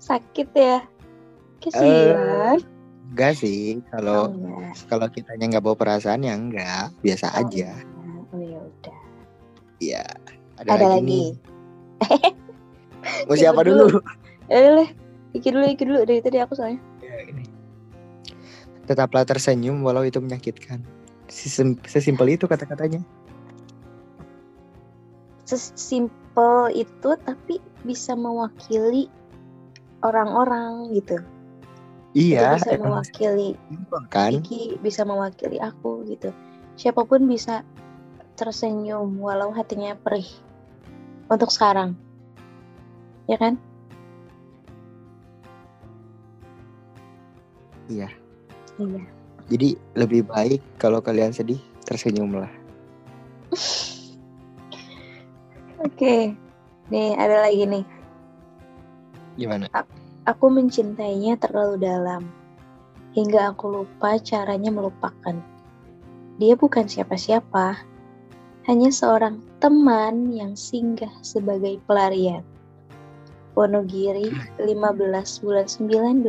Sakit 0.00 0.48
ya. 0.56 0.80
Kasihan. 1.60 2.56
Enggak 3.12 3.32
sih, 3.36 3.76
oh, 3.76 3.84
kalau 3.92 4.20
enggak. 4.32 4.72
kalau 4.88 5.06
kitanya 5.12 5.44
nggak 5.52 5.64
bawa 5.66 5.76
perasaan 5.76 6.24
ya 6.24 6.32
enggak, 6.32 6.88
biasa 7.04 7.26
Oh, 7.36 7.38
aja. 7.44 7.68
Oh 8.32 8.40
ya 8.40 8.58
udah. 8.64 8.98
Iya. 9.82 10.04
Ada, 10.56 10.70
Ada 10.72 10.86
lagi, 10.88 10.88
lagi. 10.88 11.04
nih. 11.04 11.28
Mau 13.28 13.36
siapa 13.36 13.60
dulu. 13.62 14.00
Ya 14.48 14.76
deh. 14.76 14.90
Ikir 15.30 15.54
dulu, 15.54 15.66
ikir 15.68 15.86
dulu. 15.86 16.00
Dari 16.02 16.20
tadi 16.20 16.38
aku 16.42 16.58
soalnya. 16.58 16.80
Ya, 17.00 17.16
ini. 17.24 17.46
Tetaplah 18.84 19.22
tersenyum 19.22 19.80
walau 19.86 20.02
itu 20.02 20.18
menyakitkan. 20.18 20.82
Sesim- 21.30 21.78
Sesimpel 21.86 22.34
itu 22.34 22.50
kata-katanya. 22.50 22.98
Sesimpel 25.46 26.74
itu 26.74 27.10
tapi 27.22 27.62
bisa 27.82 28.14
mewakili 28.14 29.06
orang-orang 30.02 30.90
gitu. 30.94 31.18
Iya, 32.10 32.58
Itu 32.58 32.66
bisa 32.66 32.72
mewakili 32.82 33.48
simpel 33.70 34.00
kan? 34.10 34.30
Iki 34.42 34.82
bisa 34.82 35.06
mewakili 35.06 35.62
aku 35.62 36.02
gitu. 36.10 36.34
Siapa 36.74 37.06
pun 37.06 37.30
bisa 37.30 37.62
tersenyum 38.34 39.14
walau 39.22 39.54
hatinya 39.54 39.94
perih. 39.94 40.26
Untuk 41.30 41.54
sekarang. 41.54 41.94
Ya 43.30 43.38
kan? 43.38 43.54
Iya. 47.86 48.10
Iya. 48.82 49.02
Jadi 49.50 49.68
lebih 49.94 50.26
baik 50.26 50.58
kalau 50.82 50.98
kalian 50.98 51.30
sedih 51.30 51.62
tersenyumlah. 51.86 52.50
Oke. 55.86 56.34
Nih, 56.90 57.14
ada 57.14 57.46
lagi 57.46 57.62
nih. 57.62 57.86
Gimana? 59.38 59.70
Aku 60.26 60.50
mencintainya 60.50 61.38
terlalu 61.38 61.78
dalam. 61.78 62.26
Hingga 63.14 63.54
aku 63.54 63.70
lupa 63.70 64.18
caranya 64.18 64.74
melupakan. 64.74 65.38
Dia 66.42 66.58
bukan 66.58 66.90
siapa-siapa. 66.90 67.78
Hanya 68.66 68.90
seorang 68.90 69.49
teman 69.60 70.32
yang 70.32 70.56
singgah 70.56 71.12
sebagai 71.20 71.76
pelarian. 71.84 72.40
Wonogiri, 73.52 74.32
15 74.56 75.44
bulan 75.44 75.66
9 75.68 76.24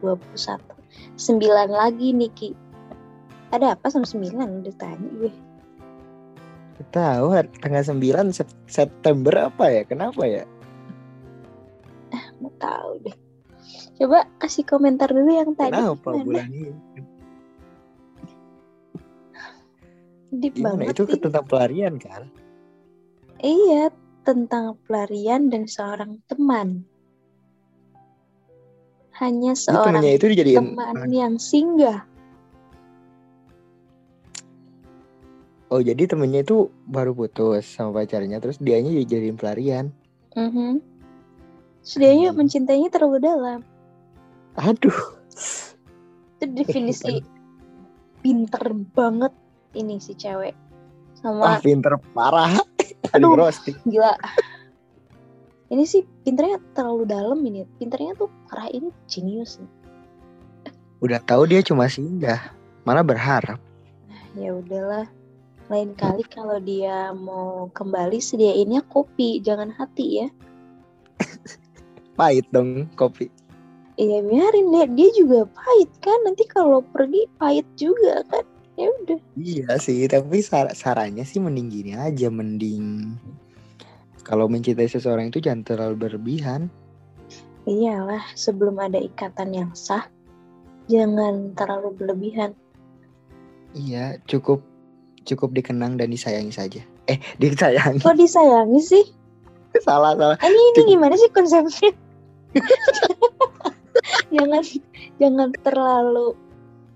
9 0.00 1.68
lagi 1.68 2.08
Niki. 2.16 2.56
Ada 3.52 3.76
apa 3.76 3.92
sama 3.92 4.08
9? 4.08 4.64
Udah 4.64 4.74
tanya 4.80 5.08
gue. 5.20 5.32
Tahu 6.88 7.26
tanggal 7.60 7.84
9 7.84 8.32
Sep- 8.32 8.64
September 8.64 9.52
apa 9.52 9.68
ya? 9.68 9.82
Kenapa 9.84 10.24
ya? 10.24 10.48
Nggak 12.40 12.56
tahu 12.58 12.90
deh. 13.04 13.16
Coba 14.00 14.26
kasih 14.40 14.64
komentar 14.64 15.12
dulu 15.12 15.30
yang 15.30 15.52
tadi. 15.52 15.70
Kenapa 15.70 16.16
bulan 16.16 16.48
ini? 16.48 16.72
Deep 20.32 20.56
Gimana 20.56 20.88
banget 20.88 20.96
itu 20.96 21.04
sih. 21.12 21.20
tentang 21.20 21.44
pelarian 21.44 21.94
kan? 22.00 22.22
Iya, 23.44 23.92
tentang 24.24 24.80
pelarian 24.88 25.52
dan 25.52 25.68
seorang 25.68 26.24
teman. 26.24 26.88
Hanya 29.20 29.52
seorang 29.52 30.00
itu 30.08 30.32
dijadiin 30.32 30.72
teman 30.72 30.96
yang 31.12 31.34
singgah. 31.36 32.08
Oh 35.68 35.80
jadi 35.80 36.04
temennya 36.04 36.44
itu 36.44 36.68
baru 36.84 37.16
putus 37.16 37.64
sama 37.64 38.04
pacarnya 38.04 38.40
terus 38.40 38.60
dianya 38.60 38.92
dijadiin 38.92 39.36
pelarian. 39.36 39.92
Mhm. 40.32 40.80
Sedianya 41.82 42.32
Hmm. 42.32 42.38
mencintainya 42.40 42.88
terlalu 42.88 43.20
dalam. 43.20 43.60
Aduh. 44.56 44.96
Itu 46.40 46.44
definisi 46.52 47.20
pinter 48.24 48.64
banget 48.92 49.32
ini 49.72 49.98
si 49.98 50.12
cewek. 50.16 50.54
Sama 51.18 51.40
Wah 51.40 51.58
pinter 51.60 51.96
parah. 52.12 52.56
Aduh. 53.14 53.36
roasting. 53.36 53.76
gila. 53.84 54.16
Ini 55.72 55.84
sih 55.88 56.04
pinternya 56.24 56.60
terlalu 56.76 57.08
dalam 57.08 57.40
ini. 57.48 57.64
Pinternya 57.80 58.12
tuh 58.16 58.28
parah 58.48 58.68
ini 58.68 58.92
jenius. 59.08 59.56
Udah 61.00 61.18
tahu 61.24 61.48
dia 61.48 61.64
cuma 61.64 61.88
singgah. 61.88 62.52
Malah 62.84 63.04
berharap. 63.04 63.58
Ya 64.36 64.52
udahlah. 64.52 65.08
Lain 65.72 65.96
kali 65.96 66.20
kalau 66.28 66.60
dia 66.60 67.16
mau 67.16 67.72
kembali 67.72 68.20
sediainnya 68.20 68.84
kopi, 68.92 69.40
jangan 69.40 69.72
hati 69.72 70.24
ya. 70.24 70.28
Pahit 72.20 72.44
dong 72.52 72.92
kopi. 72.92 73.32
Iya 73.96 74.24
biarin 74.24 74.72
deh, 74.72 74.88
dia 74.92 75.08
juga 75.16 75.48
pahit 75.48 75.88
kan. 76.04 76.18
Nanti 76.28 76.44
kalau 76.48 76.84
pergi 76.92 77.24
pahit 77.40 77.64
juga 77.80 78.20
kan. 78.28 78.44
Ya 78.80 78.88
udah. 78.88 79.18
Iya 79.36 79.70
sih, 79.76 80.08
tapi 80.08 80.40
sar- 80.40 80.72
sarannya 80.72 81.24
sih 81.28 81.40
mending 81.40 81.68
gini 81.68 81.92
aja, 81.96 82.32
mending 82.32 83.16
kalau 84.22 84.46
mencintai 84.46 84.86
seseorang 84.86 85.28
itu 85.34 85.42
jangan 85.42 85.66
terlalu 85.66 86.06
berlebihan. 86.08 86.70
Iyalah, 87.66 88.22
sebelum 88.34 88.78
ada 88.78 88.98
ikatan 88.98 89.54
yang 89.54 89.70
sah, 89.74 90.06
jangan 90.86 91.54
terlalu 91.54 91.94
berlebihan. 91.94 92.54
Iya, 93.74 94.18
cukup 94.26 94.62
cukup 95.22 95.54
dikenang 95.54 95.98
dan 95.98 96.10
disayangi 96.10 96.54
saja. 96.54 96.82
Eh, 97.10 97.18
disayangi. 97.42 98.02
Kok 98.02 98.18
disayangi 98.18 98.80
sih? 98.82 99.04
salah 99.86 100.14
salah. 100.14 100.38
Ini 100.42 100.62
ini 100.74 100.80
gimana 100.96 101.14
sih 101.18 101.30
konsepnya? 101.30 101.92
jangan 104.34 104.64
jangan 105.16 105.48
terlalu 105.64 106.36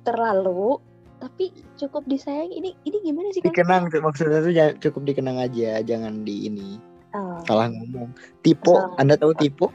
terlalu 0.05 0.79
tapi 1.27 1.51
cukup 1.75 2.07
disayangi. 2.07 2.55
Ini 2.63 2.71
ini 2.87 2.97
gimana 3.03 3.29
sih? 3.35 3.43
Dikenang 3.43 3.91
tuh 3.91 3.99
maksudnya 3.99 4.39
tuh 4.41 4.55
jangan- 4.55 4.79
cukup 4.79 5.03
dikenang 5.11 5.39
aja, 5.43 5.83
jangan 5.83 6.23
di 6.23 6.47
ini. 6.47 6.79
Oh, 7.11 7.43
Salah 7.43 7.67
ngomong. 7.73 8.15
Tipe, 8.47 8.71
Salah. 8.71 8.95
Anda 9.03 9.15
tahu 9.19 9.35
tipe? 9.35 9.67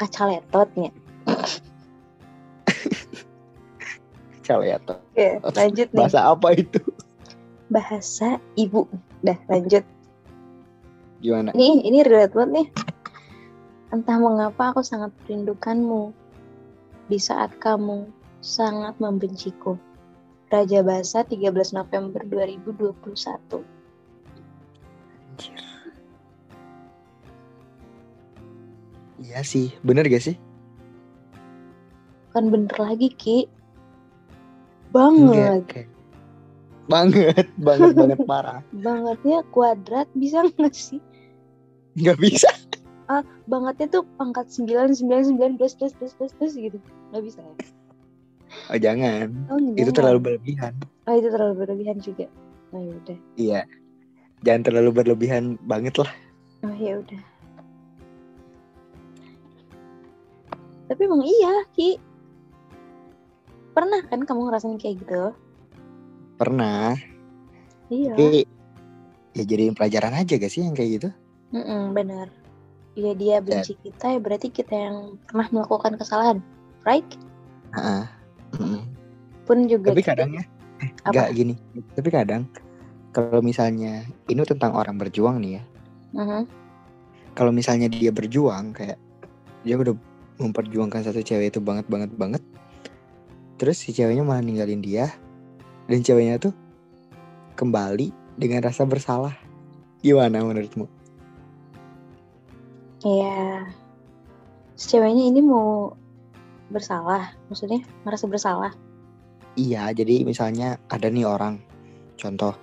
kaca 0.00 0.32
letotnya. 0.32 0.88
Caleto. 4.40 4.96
Oke, 5.12 5.28
lanjut 5.52 5.88
nih. 5.92 5.98
Bahasa 6.00 6.20
apa 6.26 6.48
itu? 6.56 6.80
Bahasa 7.70 8.28
ibu. 8.56 8.88
Dah, 9.20 9.36
lanjut. 9.46 9.84
Gimana? 11.20 11.52
Nih, 11.52 11.84
ini 11.84 12.00
relate 12.00 12.32
banget 12.32 12.50
nih. 12.50 12.66
Entah 13.92 14.16
mengapa 14.16 14.72
aku 14.72 14.80
sangat 14.80 15.12
merindukanmu 15.22 16.10
di 17.12 17.18
saat 17.20 17.52
kamu 17.60 18.08
sangat 18.40 18.96
membenciku. 18.98 19.76
Raja 20.50 20.82
Basa 20.82 21.22
13 21.22 21.46
November 21.72 22.26
2021. 22.26 23.62
Anjir. 25.30 25.62
Iya 29.20 29.40
sih, 29.46 29.70
bener 29.86 30.10
gak 30.10 30.26
sih? 30.26 30.36
Kan 32.34 32.50
bener 32.50 32.74
lagi, 32.74 33.14
Ki. 33.14 33.46
Banget. 34.90 35.64
kayak- 35.70 35.94
Banget, 36.90 37.46
banget, 37.54 37.94
banget 37.94 38.20
parah. 38.26 38.60
Bangetnya 38.84 39.46
kuadrat 39.54 40.10
bisa 40.10 40.42
nggak 40.42 40.74
sih? 40.74 40.98
Gak 41.94 42.18
bisa. 42.18 42.50
Bangetnya 43.46 43.86
tuh 43.90 44.02
pangkat 44.18 44.50
9, 44.50 44.66
9, 44.98 45.38
9, 45.38 45.54
plus, 45.58 45.78
plus, 45.78 45.94
plus, 45.94 46.14
plus, 46.18 46.32
plus 46.34 46.52
gitu. 46.58 46.78
Nggak 47.14 47.22
bisa 47.22 47.38
ya? 47.46 47.54
Oh 48.70 48.78
jangan. 48.78 49.30
Oh, 49.50 49.58
Itu 49.78 49.90
terlalu 49.94 50.18
berlebihan. 50.18 50.74
Oh, 51.06 51.14
itu 51.14 51.28
terlalu 51.30 51.54
berlebihan 51.64 51.98
juga. 52.02 52.26
Oh, 52.74 52.80
ya 52.82 52.92
udah. 52.94 53.18
Iya. 53.38 53.60
Jangan 54.46 54.62
terlalu 54.66 54.90
berlebihan 54.94 55.58
banget 55.66 55.98
lah. 56.02 56.10
Oh, 56.66 56.74
ya 56.74 56.98
udah. 56.98 57.22
Tapi 60.90 61.00
emang 61.06 61.22
iya, 61.22 61.54
Ki. 61.70 61.98
Pernah 63.70 64.02
kan 64.10 64.26
kamu 64.26 64.50
ngerasain 64.50 64.78
kayak 64.82 65.06
gitu? 65.06 65.22
Pernah. 66.34 66.98
Iya. 67.90 68.14
Tapi 68.18 68.42
ya 69.38 69.42
jadiin 69.46 69.78
pelajaran 69.78 70.14
aja 70.18 70.34
gak 70.34 70.50
sih 70.50 70.66
yang 70.66 70.74
kayak 70.74 70.90
gitu? 70.98 71.08
Mm-mm, 71.54 71.94
benar. 71.94 72.26
Ya 72.98 73.14
dia 73.14 73.38
benci 73.38 73.78
kita 73.78 74.14
ya 74.14 74.18
berarti 74.18 74.50
kita 74.50 74.74
yang 74.74 74.96
pernah 75.30 75.46
melakukan 75.54 75.94
kesalahan, 75.94 76.38
right? 76.82 77.06
Heeh. 77.74 78.19
Mm-mm. 78.58 78.82
Pun 79.46 79.66
juga 79.66 79.90
Tapi 79.92 80.02
kita- 80.02 80.14
kadangnya 80.16 80.44
Apa? 81.04 81.12
nggak 81.12 81.28
gini. 81.34 81.54
Tapi 81.94 82.08
kadang 82.08 82.42
kalau 83.10 83.42
misalnya 83.42 84.06
ini 84.30 84.40
tentang 84.46 84.72
orang 84.74 84.96
berjuang 84.96 85.42
nih 85.42 85.58
ya. 85.58 85.62
Mhm. 86.14 86.42
Kalau 87.34 87.50
misalnya 87.54 87.86
dia 87.86 88.10
berjuang 88.10 88.74
kayak 88.74 88.98
dia 89.62 89.74
udah 89.76 89.94
memperjuangkan 90.40 91.04
satu 91.04 91.20
cewek 91.20 91.52
itu 91.52 91.60
banget 91.62 91.86
banget 91.86 92.10
banget. 92.16 92.42
Terus 93.60 93.76
si 93.76 93.92
ceweknya 93.92 94.24
malah 94.24 94.40
ninggalin 94.40 94.80
dia 94.80 95.12
dan 95.86 96.00
ceweknya 96.00 96.40
tuh 96.40 96.54
kembali 97.54 98.10
dengan 98.40 98.64
rasa 98.64 98.88
bersalah. 98.88 99.36
Gimana 100.00 100.40
menurutmu? 100.40 100.88
Iya. 103.04 103.68
Si 104.76 104.88
ceweknya 104.88 105.28
ini 105.28 105.40
mau 105.44 105.92
bersalah, 106.70 107.34
maksudnya 107.50 107.82
merasa 108.06 108.24
bersalah. 108.30 108.72
Iya, 109.58 109.90
jadi 109.90 110.22
misalnya 110.22 110.78
ada 110.86 111.10
nih 111.10 111.26
orang, 111.26 111.58
contoh, 112.14 112.54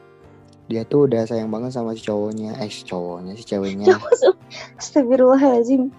dia 0.72 0.88
tuh 0.88 1.12
udah 1.12 1.28
sayang 1.28 1.52
banget 1.52 1.76
sama 1.76 1.94
si 1.94 2.08
cowoknya, 2.08 2.56
eh 2.64 2.72
si 2.72 2.88
cowoknya, 2.88 3.36
si 3.36 3.44
ceweknya, 3.44 3.92
Astagfirullahaladzim. 4.80 5.92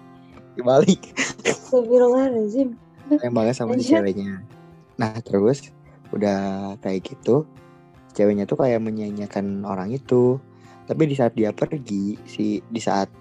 dibalik, 0.57 1.13
Astagfirullahaladzim. 1.45 2.73
sayang 3.21 3.35
banget 3.37 3.53
sama 3.55 3.77
si 3.77 3.93
ceweknya. 3.93 4.41
Nah 4.97 5.13
terus 5.21 5.69
udah 6.09 6.73
kayak 6.81 7.05
gitu, 7.05 7.45
ceweknya 8.17 8.49
tuh 8.49 8.57
kayak 8.57 8.81
menyanyiakan 8.81 9.61
orang 9.63 9.93
itu, 9.93 10.41
tapi 10.89 11.05
di 11.05 11.13
saat 11.13 11.37
dia 11.37 11.53
pergi, 11.53 12.17
si 12.25 12.65
di 12.65 12.81
saat 12.81 13.13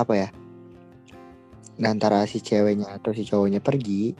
apa 0.00 0.12
ya, 0.16 0.28
antara 1.88 2.24
si 2.28 2.40
ceweknya 2.40 2.96
atau 2.96 3.12
si 3.16 3.24
cowoknya 3.24 3.60
pergi, 3.64 4.12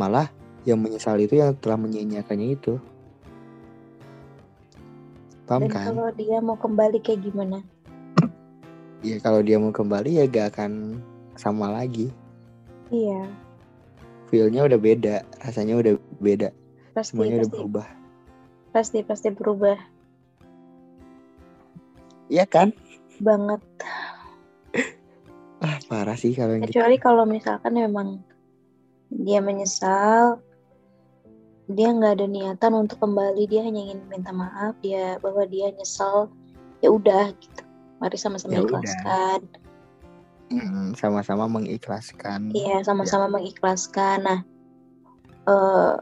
malah 0.00 0.28
yang 0.64 0.80
menyesal 0.80 1.20
itu 1.20 1.36
yang 1.36 1.52
telah 1.60 1.76
menyanyiakannya 1.76 2.48
itu. 2.56 2.80
Paham 5.44 5.64
Dan 5.64 5.68
kan? 5.68 5.84
kalau 5.84 6.08
dia 6.16 6.38
mau 6.40 6.56
kembali 6.56 6.98
kayak 7.04 7.20
gimana? 7.24 7.58
Ya 9.04 9.20
kalau 9.20 9.44
dia 9.44 9.60
mau 9.60 9.68
kembali 9.68 10.16
ya 10.16 10.24
gak 10.24 10.56
akan 10.56 10.96
sama 11.36 11.68
lagi. 11.68 12.08
Iya, 12.92 13.36
Feelnya 14.28 14.64
udah 14.64 14.80
beda, 14.80 15.16
rasanya 15.44 15.76
udah 15.76 15.94
beda, 16.18 16.48
pasti 16.96 17.12
semuanya 17.12 17.44
udah 17.44 17.50
pasti 17.50 17.52
berubah. 17.52 17.86
pasti 18.74 18.98
pasti 19.06 19.28
berubah 19.30 19.78
Iya 22.32 22.44
kan? 22.48 22.72
banget. 23.20 23.60
Ah 25.64 25.80
parah 25.88 26.12
sih 26.12 26.36
kalau 26.36 26.60
yang 26.60 26.68
gitu. 26.68 26.76
Kecuali 26.76 26.96
kalau 27.00 27.24
misalkan 27.24 27.72
memang 27.72 28.20
dia 29.08 29.40
menyesal, 29.40 30.44
dia 31.72 31.88
nggak 31.88 32.20
ada 32.20 32.26
niatan 32.28 32.72
untuk 32.76 33.00
kembali, 33.00 33.48
dia 33.48 33.64
hanya 33.64 33.80
ingin 33.80 34.04
minta 34.12 34.28
maaf, 34.28 34.76
dia 34.84 35.16
bahwa 35.24 35.48
dia 35.48 35.72
nyesal, 35.72 36.28
ya 36.84 36.92
udah 36.92 37.32
gitu. 37.40 37.62
Mari 37.96 38.16
sama-sama 38.20 38.52
Ya 38.52 38.60
ikhlaskan. 38.60 39.40
Sama-sama 41.00 41.48
mengikhlaskan. 41.48 42.52
Iya, 42.52 42.84
sama-sama 42.84 43.40
mengikhlaskan. 43.40 44.18
Nah, 44.20 44.40
eh 45.48 45.94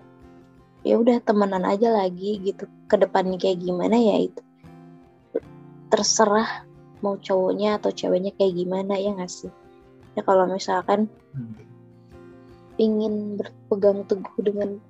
ya 0.83 0.98
udah 0.98 1.22
temenan 1.22 1.62
aja 1.62 1.94
lagi 1.94 2.42
gitu. 2.42 2.66
Ke 2.90 2.98
depannya 2.98 3.38
kayak 3.38 3.62
gimana 3.62 3.94
ya 3.94 4.27
itu 4.27 4.42
terserah 5.92 6.66
mau 7.02 7.18
cowoknya 7.18 7.82
atau 7.82 7.90
ceweknya 7.90 8.32
kayak 8.38 8.54
gimana 8.56 8.94
ya 8.96 9.12
nggak 9.12 9.28
sih? 9.28 9.50
Ya 10.14 10.22
kalau 10.22 10.46
misalkan 10.46 11.10
Hmm. 11.32 11.56
ingin 12.76 13.36
berpegang 13.36 14.04
teguh 14.04 14.38
dengan 14.40 14.80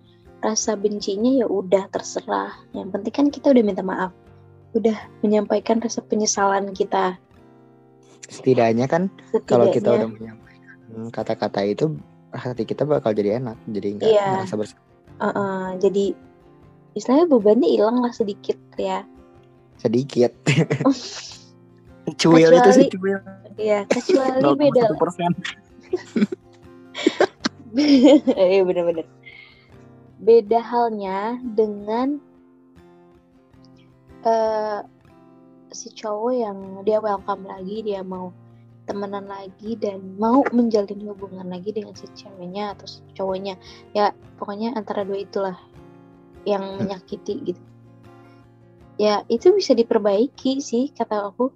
rasa 0.42 0.74
bencinya 0.74 1.30
ya 1.30 1.46
udah 1.46 1.86
terserah. 1.90 2.50
Yang 2.74 2.88
penting 2.94 3.14
kan 3.14 3.26
kita 3.30 3.46
udah 3.54 3.62
minta 3.62 3.82
maaf, 3.82 4.10
udah 4.74 4.94
menyampaikan 5.22 5.78
rasa 5.78 6.02
penyesalan 6.02 6.74
kita. 6.74 7.18
Setidaknya 8.26 8.86
kan 8.90 9.06
kalau 9.46 9.70
kita 9.70 9.86
Setidaknya 9.86 9.98
udah 9.98 10.08
menyampaikan 10.10 11.10
kata-kata 11.10 11.60
itu 11.64 11.84
hati 12.32 12.64
kita 12.64 12.82
bakal 12.82 13.12
jadi 13.12 13.38
enak, 13.38 13.56
jadi 13.70 13.88
nggak 13.96 14.08
Iya. 14.08 14.26
merasa 14.34 14.54
bersalah. 14.56 14.84
eh, 15.22 15.68
jadi 15.78 16.04
istilahnya 16.98 17.26
bebannya 17.30 17.68
hilang 17.70 18.02
lah 18.02 18.10
sedikit 18.10 18.58
ya. 18.74 19.06
Sedikit. 19.78 20.34
Cuil 22.18 22.50
itu 22.50 22.58
Kecuali- 22.58 22.74
sih 22.74 22.86
cuil. 22.90 23.18
Iya, 23.60 23.84
kecuali 23.86 24.40
beda 24.56 24.96
0,1%. 24.96 25.32
Iya 27.72 28.68
bener-bener. 28.68 29.08
Beda 30.20 30.60
halnya 30.60 31.40
dengan 31.40 32.20
eh 34.22 34.80
si 35.72 35.88
cowok 35.96 36.32
yang 36.36 36.58
dia 36.84 37.00
welcome 37.00 37.48
lagi, 37.48 37.80
dia 37.80 38.04
mau 38.04 38.28
temenan 38.84 39.24
lagi 39.24 39.78
dan 39.80 40.20
mau 40.20 40.44
menjalin 40.52 41.00
hubungan 41.08 41.48
lagi 41.48 41.72
dengan 41.72 41.96
si 41.96 42.04
ceweknya 42.12 42.76
atau 42.76 42.84
si 42.84 43.00
cowoknya. 43.16 43.56
Ya 43.96 44.12
pokoknya 44.36 44.76
antara 44.76 45.08
dua 45.08 45.24
itulah 45.24 45.56
yang 46.44 46.76
menyakiti 46.76 47.40
gitu. 47.40 47.62
Ya 49.00 49.24
itu 49.32 49.48
bisa 49.56 49.72
diperbaiki 49.72 50.60
sih 50.60 50.92
kata 50.92 51.32
aku. 51.32 51.50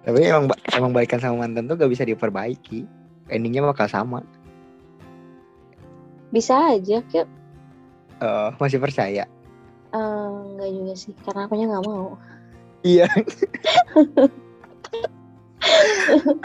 Tapi 0.00 0.18
emang 0.24 0.48
emang 0.72 0.90
balikan 0.96 1.20
sama 1.20 1.44
mantan 1.44 1.68
tuh 1.68 1.76
gak 1.76 1.92
bisa 1.92 2.04
diperbaiki. 2.04 2.88
Endingnya 3.28 3.62
bakal 3.62 3.86
sama. 3.86 4.24
Bisa 6.30 6.56
aja 6.72 7.02
kayak 7.10 7.28
Eh, 8.20 8.48
masih 8.60 8.76
percaya. 8.76 9.24
eh, 9.90 10.30
enggak 10.54 10.70
juga 10.70 10.94
sih 10.94 11.12
karena 11.24 11.48
akunya 11.48 11.66
nggak 11.66 11.86
mau. 11.88 12.14
Iya. 12.84 13.08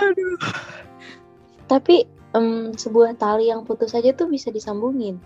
Aduh. 0.01 0.37
Tapi 1.65 2.05
em, 2.31 2.71
sebuah 2.73 3.17
tali 3.17 3.49
yang 3.49 3.67
putus 3.67 3.91
saja 3.91 4.15
tuh 4.15 4.31
bisa 4.31 4.49
disambungin. 4.49 5.19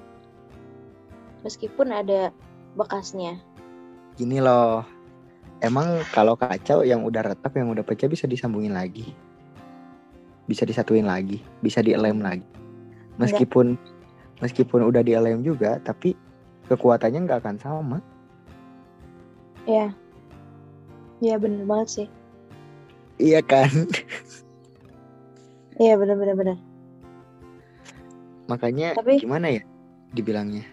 Meskipun 1.45 1.93
ada 1.93 2.33
bekasnya. 2.75 3.39
Gini 4.17 4.41
loh. 4.43 4.83
Emang 5.59 5.99
kalau 6.15 6.39
kacau 6.39 6.87
yang 6.87 7.03
udah 7.03 7.35
retak 7.35 7.51
yang 7.59 7.67
udah 7.67 7.83
pecah 7.83 8.07
bisa 8.07 8.23
disambungin 8.23 8.71
lagi. 8.71 9.11
Bisa 10.47 10.63
disatuin 10.63 11.03
lagi, 11.03 11.43
bisa 11.59 11.83
dielem 11.83 12.23
lagi. 12.23 12.47
Meskipun 13.19 13.75
meskipun 14.39 14.87
udah 14.87 15.03
dielem 15.03 15.43
juga, 15.43 15.83
tapi 15.83 16.15
kekuatannya 16.71 17.27
nggak 17.27 17.39
akan 17.43 17.57
sama. 17.59 17.97
Ya. 19.67 19.91
Ya 21.19 21.35
bener 21.35 21.67
banget 21.67 21.87
sih. 21.91 22.07
Iya 23.19 23.43
kan? 23.43 23.67
Iya 25.79 25.95
bener 25.95 26.15
bener 26.19 26.35
bener. 26.35 26.57
Makanya 28.51 28.99
Tapi- 28.99 29.23
gimana 29.23 29.47
ya 29.47 29.63
dibilangnya? 30.11 30.67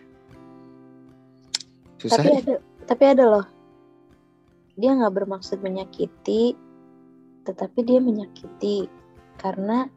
Susah. 2.02 2.22
Tapi 2.22 2.30
ya? 2.30 2.38
ada 2.42 2.54
tapi 2.86 3.04
ada 3.06 3.24
loh. 3.26 3.46
Dia 4.76 4.92
nggak 4.92 5.24
bermaksud 5.24 5.64
menyakiti, 5.64 6.52
tetapi 7.48 7.78
dia 7.80 7.98
menyakiti 8.00 8.88
karena 9.40 9.88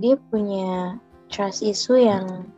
dia 0.00 0.16
punya 0.32 0.96
trust 1.28 1.60
issue 1.60 2.00
yang 2.00 2.48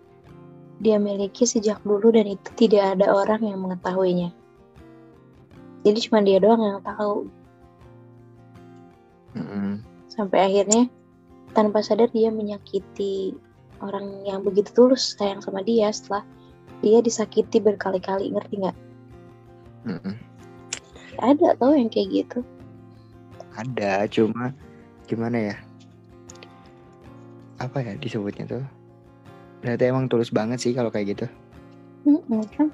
dia 0.80 0.96
miliki 0.96 1.44
sejak 1.44 1.82
dulu 1.84 2.14
dan 2.14 2.30
itu 2.30 2.48
tidak 2.56 2.96
ada 2.96 3.12
orang 3.12 3.42
yang 3.44 3.58
mengetahuinya. 3.60 4.30
Jadi 5.84 5.98
cuma 6.08 6.20
dia 6.22 6.38
doang 6.40 6.60
yang 6.60 6.80
tahu. 6.84 7.28
Mm-mm. 9.36 9.80
Sampai 10.12 10.46
akhirnya 10.46 10.88
tanpa 11.56 11.82
sadar 11.82 12.12
dia 12.12 12.28
menyakiti 12.30 13.34
orang 13.80 14.24
yang 14.28 14.44
begitu 14.44 14.70
tulus 14.76 15.16
sayang 15.16 15.40
sama 15.40 15.64
dia 15.64 15.88
setelah 15.90 16.24
dia 16.84 17.00
disakiti 17.00 17.60
berkali-kali 17.60 18.32
ngerti 18.32 18.54
nggak? 18.60 18.78
Mm-mm. 19.88 20.29
Ada 21.18 21.58
tau 21.58 21.74
yang 21.74 21.90
kayak 21.90 22.08
gitu. 22.14 22.38
Ada, 23.58 24.06
cuma 24.06 24.54
gimana 25.10 25.50
ya? 25.50 25.56
Apa 27.58 27.82
ya 27.82 27.98
disebutnya 27.98 28.46
tuh? 28.46 28.64
Berarti 29.60 29.84
emang 29.90 30.06
tulus 30.06 30.30
banget 30.30 30.62
sih 30.62 30.72
kalau 30.72 30.88
kayak 30.94 31.18
gitu. 31.18 31.26
Kan? 32.54 32.70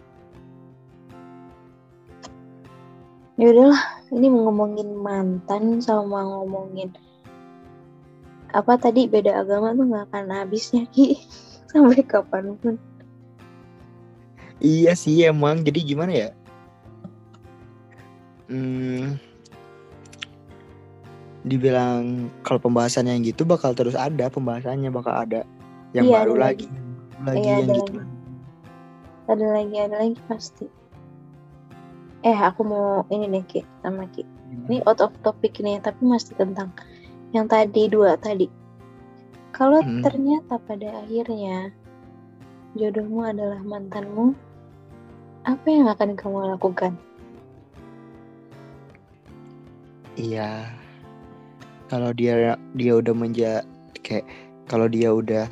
Ya 3.37 3.53
udahlah, 3.53 3.83
ini 4.13 4.29
ngomongin 4.33 4.97
mantan 4.97 5.81
sama 5.81 6.25
ngomongin 6.25 6.93
apa 8.57 8.81
tadi 8.81 9.05
beda 9.05 9.45
agama 9.45 9.77
tuh 9.77 9.85
nggak 9.85 10.05
akan 10.09 10.33
habisnya 10.33 10.89
ki 10.89 11.21
sampai 11.71 12.01
kapan 12.01 12.57
pun. 12.57 12.81
Iya 14.63 14.97
sih 14.97 15.29
emang. 15.29 15.61
Jadi 15.67 15.85
gimana 15.85 16.13
ya? 16.15 16.29
Hmm, 18.47 19.19
dibilang 21.43 22.27
kalau 22.43 22.59
pembahasannya 22.59 23.19
yang 23.19 23.25
gitu 23.27 23.43
bakal 23.47 23.75
terus 23.75 23.95
ada 23.95 24.27
pembahasannya 24.27 24.91
bakal 24.91 25.15
ada 25.15 25.43
yang 25.95 26.07
Iya, 26.07 26.15
baru 26.23 26.33
ada 26.35 26.43
lagi, 26.51 26.67
lagi 27.23 27.39
Iya, 27.43 27.55
yang 27.55 27.67
ada 27.67 27.75
gitu. 27.75 27.93
lagi. 27.95 28.15
ada 29.27 29.47
lagi 29.51 29.77
ada 29.83 29.97
lagi 29.99 30.19
pasti 30.31 30.67
eh 32.23 32.39
aku 32.39 32.63
mau 32.63 32.87
ini 33.11 33.27
nih 33.31 33.43
Ki 33.47 33.61
sama 33.83 34.07
Ki 34.11 34.23
ini 34.67 34.83
out 34.87 35.03
of 35.03 35.11
topic 35.23 35.59
nih 35.59 35.79
tapi 35.83 36.03
masih 36.07 36.35
tentang 36.39 36.71
yang 37.31 37.47
tadi 37.47 37.87
dua 37.91 38.15
tadi 38.19 38.47
kalau 39.51 39.83
Hmm. 39.83 40.03
ternyata 40.03 40.59
pada 40.63 41.03
akhirnya 41.03 41.71
jodohmu 42.75 43.27
adalah 43.27 43.59
mantanmu 43.63 44.35
apa 45.43 45.67
yang 45.71 45.87
akan 45.91 46.15
kamu 46.19 46.39
lakukan 46.55 46.95
Iya. 50.17 50.73
Kalau 51.87 52.11
dia 52.17 52.57
dia 52.75 52.93
udah 52.97 53.15
menja 53.15 53.63
kayak 54.03 54.27
kalau 54.67 54.89
dia 54.91 55.13
udah 55.13 55.47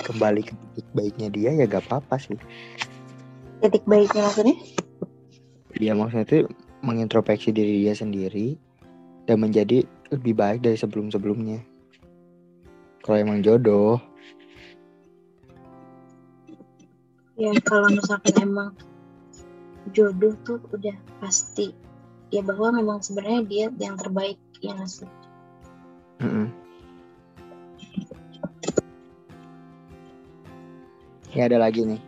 kembali 0.00 0.46
ke 0.46 0.54
titik 0.54 0.88
baiknya 0.94 1.28
dia 1.28 1.50
ya 1.52 1.66
gak 1.66 1.84
apa-apa 1.90 2.16
sih. 2.16 2.38
titik 3.60 3.82
baiknya 3.88 4.22
maksudnya 4.22 4.56
Dia 5.76 5.92
maksudnya 5.92 6.24
itu 6.24 6.38
mengintrospeksi 6.86 7.50
diri 7.50 7.82
dia 7.82 7.92
sendiri 7.98 8.56
dan 9.26 9.42
menjadi 9.42 9.82
lebih 10.14 10.38
baik 10.38 10.62
dari 10.62 10.78
sebelum-sebelumnya. 10.78 11.60
Kalau 13.02 13.18
emang 13.18 13.42
jodoh, 13.42 13.98
ya 17.36 17.52
kalau 17.66 17.90
misalkan 17.92 18.34
emang 18.38 18.70
jodoh 19.92 20.34
tuh 20.46 20.58
udah 20.74 20.96
pasti 21.22 21.74
ya 22.34 22.42
bahwa 22.42 22.82
memang 22.82 22.98
sebenarnya 23.02 23.40
dia 23.46 23.66
yang 23.78 23.94
terbaik 23.94 24.38
yang 24.62 24.78
ngasih 24.82 25.06
mm-mm. 26.22 26.48
Ya 31.36 31.52
ada 31.52 31.60
lagi 31.60 31.84
nih. 31.84 32.00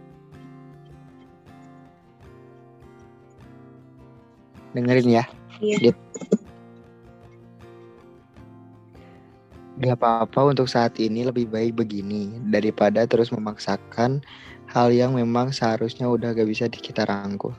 Dengerin 4.72 5.20
ya. 5.20 5.24
Iya. 5.60 5.92
Gak 9.78 10.00
apa-apa 10.00 10.56
untuk 10.56 10.64
saat 10.64 10.96
ini 10.96 11.28
lebih 11.28 11.52
baik 11.52 11.76
begini 11.76 12.40
daripada 12.48 13.04
terus 13.04 13.28
memaksakan 13.28 14.24
hal 14.72 14.88
yang 14.96 15.12
memang 15.12 15.52
seharusnya 15.52 16.08
udah 16.08 16.32
gak 16.32 16.48
bisa 16.48 16.64
di- 16.72 16.80
kita 16.80 17.04
rangkul. 17.04 17.52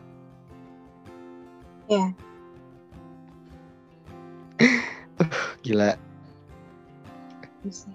Iya. 1.86 2.18
Gila. 5.64 5.92
bisa 7.60 7.92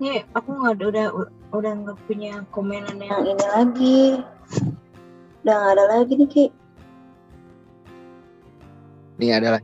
Nih, 0.00 0.24
aku 0.32 0.48
nggak 0.56 0.80
ada 0.80 0.84
udah 0.88 1.06
udah 1.52 1.72
nggak 1.84 1.98
punya 2.08 2.40
komenan 2.56 2.96
yang 2.96 3.20
ini 3.28 3.46
lagi. 3.52 4.00
Udah 5.44 5.54
nggak 5.60 5.72
ada 5.76 5.84
lagi 5.92 6.12
nih 6.16 6.28
Ki. 6.32 6.46
Nih 9.20 9.36
adalah 9.36 9.60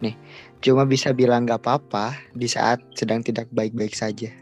nih 0.00 0.16
cuma 0.64 0.88
bisa 0.88 1.12
bilang 1.12 1.44
gak 1.44 1.60
apa-apa 1.60 2.16
di 2.32 2.48
saat 2.48 2.80
sedang 2.96 3.20
tidak 3.20 3.52
baik-baik 3.52 3.92
saja. 3.92 4.32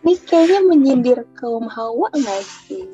Nih 0.00 0.16
kayaknya 0.24 0.60
menyindir 0.64 1.20
kaum 1.36 1.68
hawa 1.68 2.08
nggak 2.16 2.40
sih? 2.64 2.88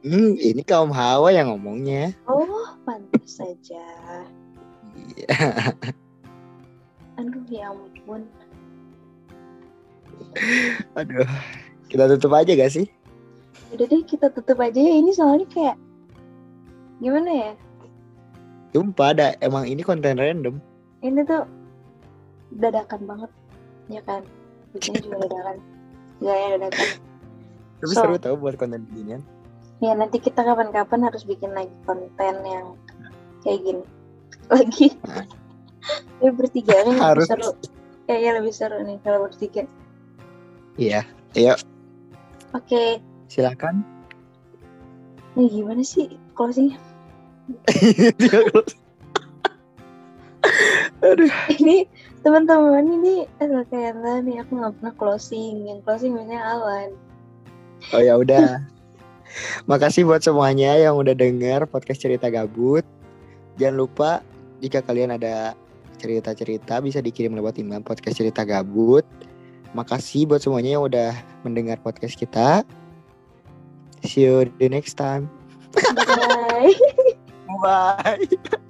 Hmm, 0.00 0.32
ini 0.40 0.64
kaum 0.64 0.88
hawa 0.88 1.28
yang 1.28 1.52
ngomongnya. 1.52 2.16
Oh, 2.24 2.72
pantas 2.88 3.36
saja. 3.36 3.84
Iya. 4.96 5.28
Aduh 7.20 7.44
ya 7.52 7.68
ampun. 7.68 8.24
Aduh, 10.96 11.28
kita 11.92 12.08
tutup 12.16 12.32
aja 12.32 12.52
gak 12.56 12.72
sih? 12.72 12.88
Udah 13.76 13.84
deh 13.84 14.00
kita 14.08 14.32
tutup 14.32 14.56
aja 14.64 14.80
ya. 14.80 14.94
Ini 15.04 15.12
soalnya 15.12 15.44
kayak 15.52 15.76
gimana 17.04 17.28
ya? 17.28 17.52
Sumpah 18.72 19.12
ada 19.12 19.26
emang 19.44 19.68
ini 19.68 19.84
konten 19.84 20.16
random. 20.16 20.64
Ini 21.04 21.20
tuh 21.28 21.44
dadakan 22.56 23.00
banget, 23.04 23.30
ya 23.92 24.00
kan? 24.08 24.24
Bikinnya 24.72 25.00
juga 25.04 25.28
dadakan. 25.28 25.56
Gaya 26.24 26.46
dadakan. 26.56 26.88
Tapi 27.84 27.92
So- 27.92 28.00
seru 28.00 28.16
tau 28.16 28.36
buat 28.40 28.56
konten 28.56 28.88
beginian. 28.88 29.20
Ya 29.80 29.96
nanti 29.96 30.20
kita 30.20 30.44
kapan-kapan 30.44 31.08
harus 31.08 31.24
bikin 31.24 31.56
lagi 31.56 31.72
konten 31.88 32.34
yang 32.44 32.76
kayak 33.40 33.60
gini. 33.64 33.84
Lagi. 34.50 34.88
ya 36.20 36.30
bertiga 36.34 36.84
kan 36.84 36.92
lebih 36.92 37.00
Harus. 37.00 37.26
seru. 37.30 37.50
Kayaknya 38.04 38.30
lebih 38.42 38.52
seru 38.52 38.78
nih 38.84 38.98
kalau 39.00 39.24
bertiga. 39.24 39.64
Iya, 40.76 41.06
ayo 41.38 41.54
Oke, 42.50 42.98
silakan. 43.30 43.86
ini 45.38 45.46
gimana 45.46 45.86
sih 45.86 46.18
closingnya? 46.34 46.76
Aduh. 51.00 51.32
Ini 51.48 51.86
teman-teman 52.20 52.84
ini 52.84 53.24
eh, 53.40 53.64
kayak 53.70 54.02
nih 54.26 54.42
aku 54.44 54.52
nggak 54.58 54.74
pernah 54.82 54.94
closing. 54.98 55.64
Yang 55.64 55.80
closing 55.86 56.12
biasanya 56.18 56.42
Awan. 56.58 56.90
Oh 57.96 58.02
ya 58.02 58.18
udah. 58.20 58.60
Makasih 59.66 60.06
buat 60.06 60.22
semuanya 60.22 60.74
yang 60.76 60.98
udah 60.98 61.14
denger 61.14 61.66
podcast 61.70 62.02
cerita 62.02 62.26
gabut. 62.30 62.82
Jangan 63.56 63.76
lupa 63.76 64.10
jika 64.60 64.82
kalian 64.84 65.14
ada 65.16 65.54
cerita-cerita 66.00 66.80
bisa 66.80 67.04
dikirim 67.04 67.36
lewat 67.36 67.60
email 67.60 67.84
podcast 67.84 68.16
cerita 68.16 68.42
gabut. 68.42 69.04
Makasih 69.76 70.26
buat 70.26 70.42
semuanya 70.42 70.80
yang 70.80 70.84
udah 70.84 71.12
mendengar 71.46 71.78
podcast 71.78 72.18
kita. 72.18 72.66
See 74.02 74.24
you 74.24 74.48
the 74.58 74.66
next 74.66 74.96
time. 74.96 75.28
Bye. 75.76 76.74
Bye. 77.62 78.60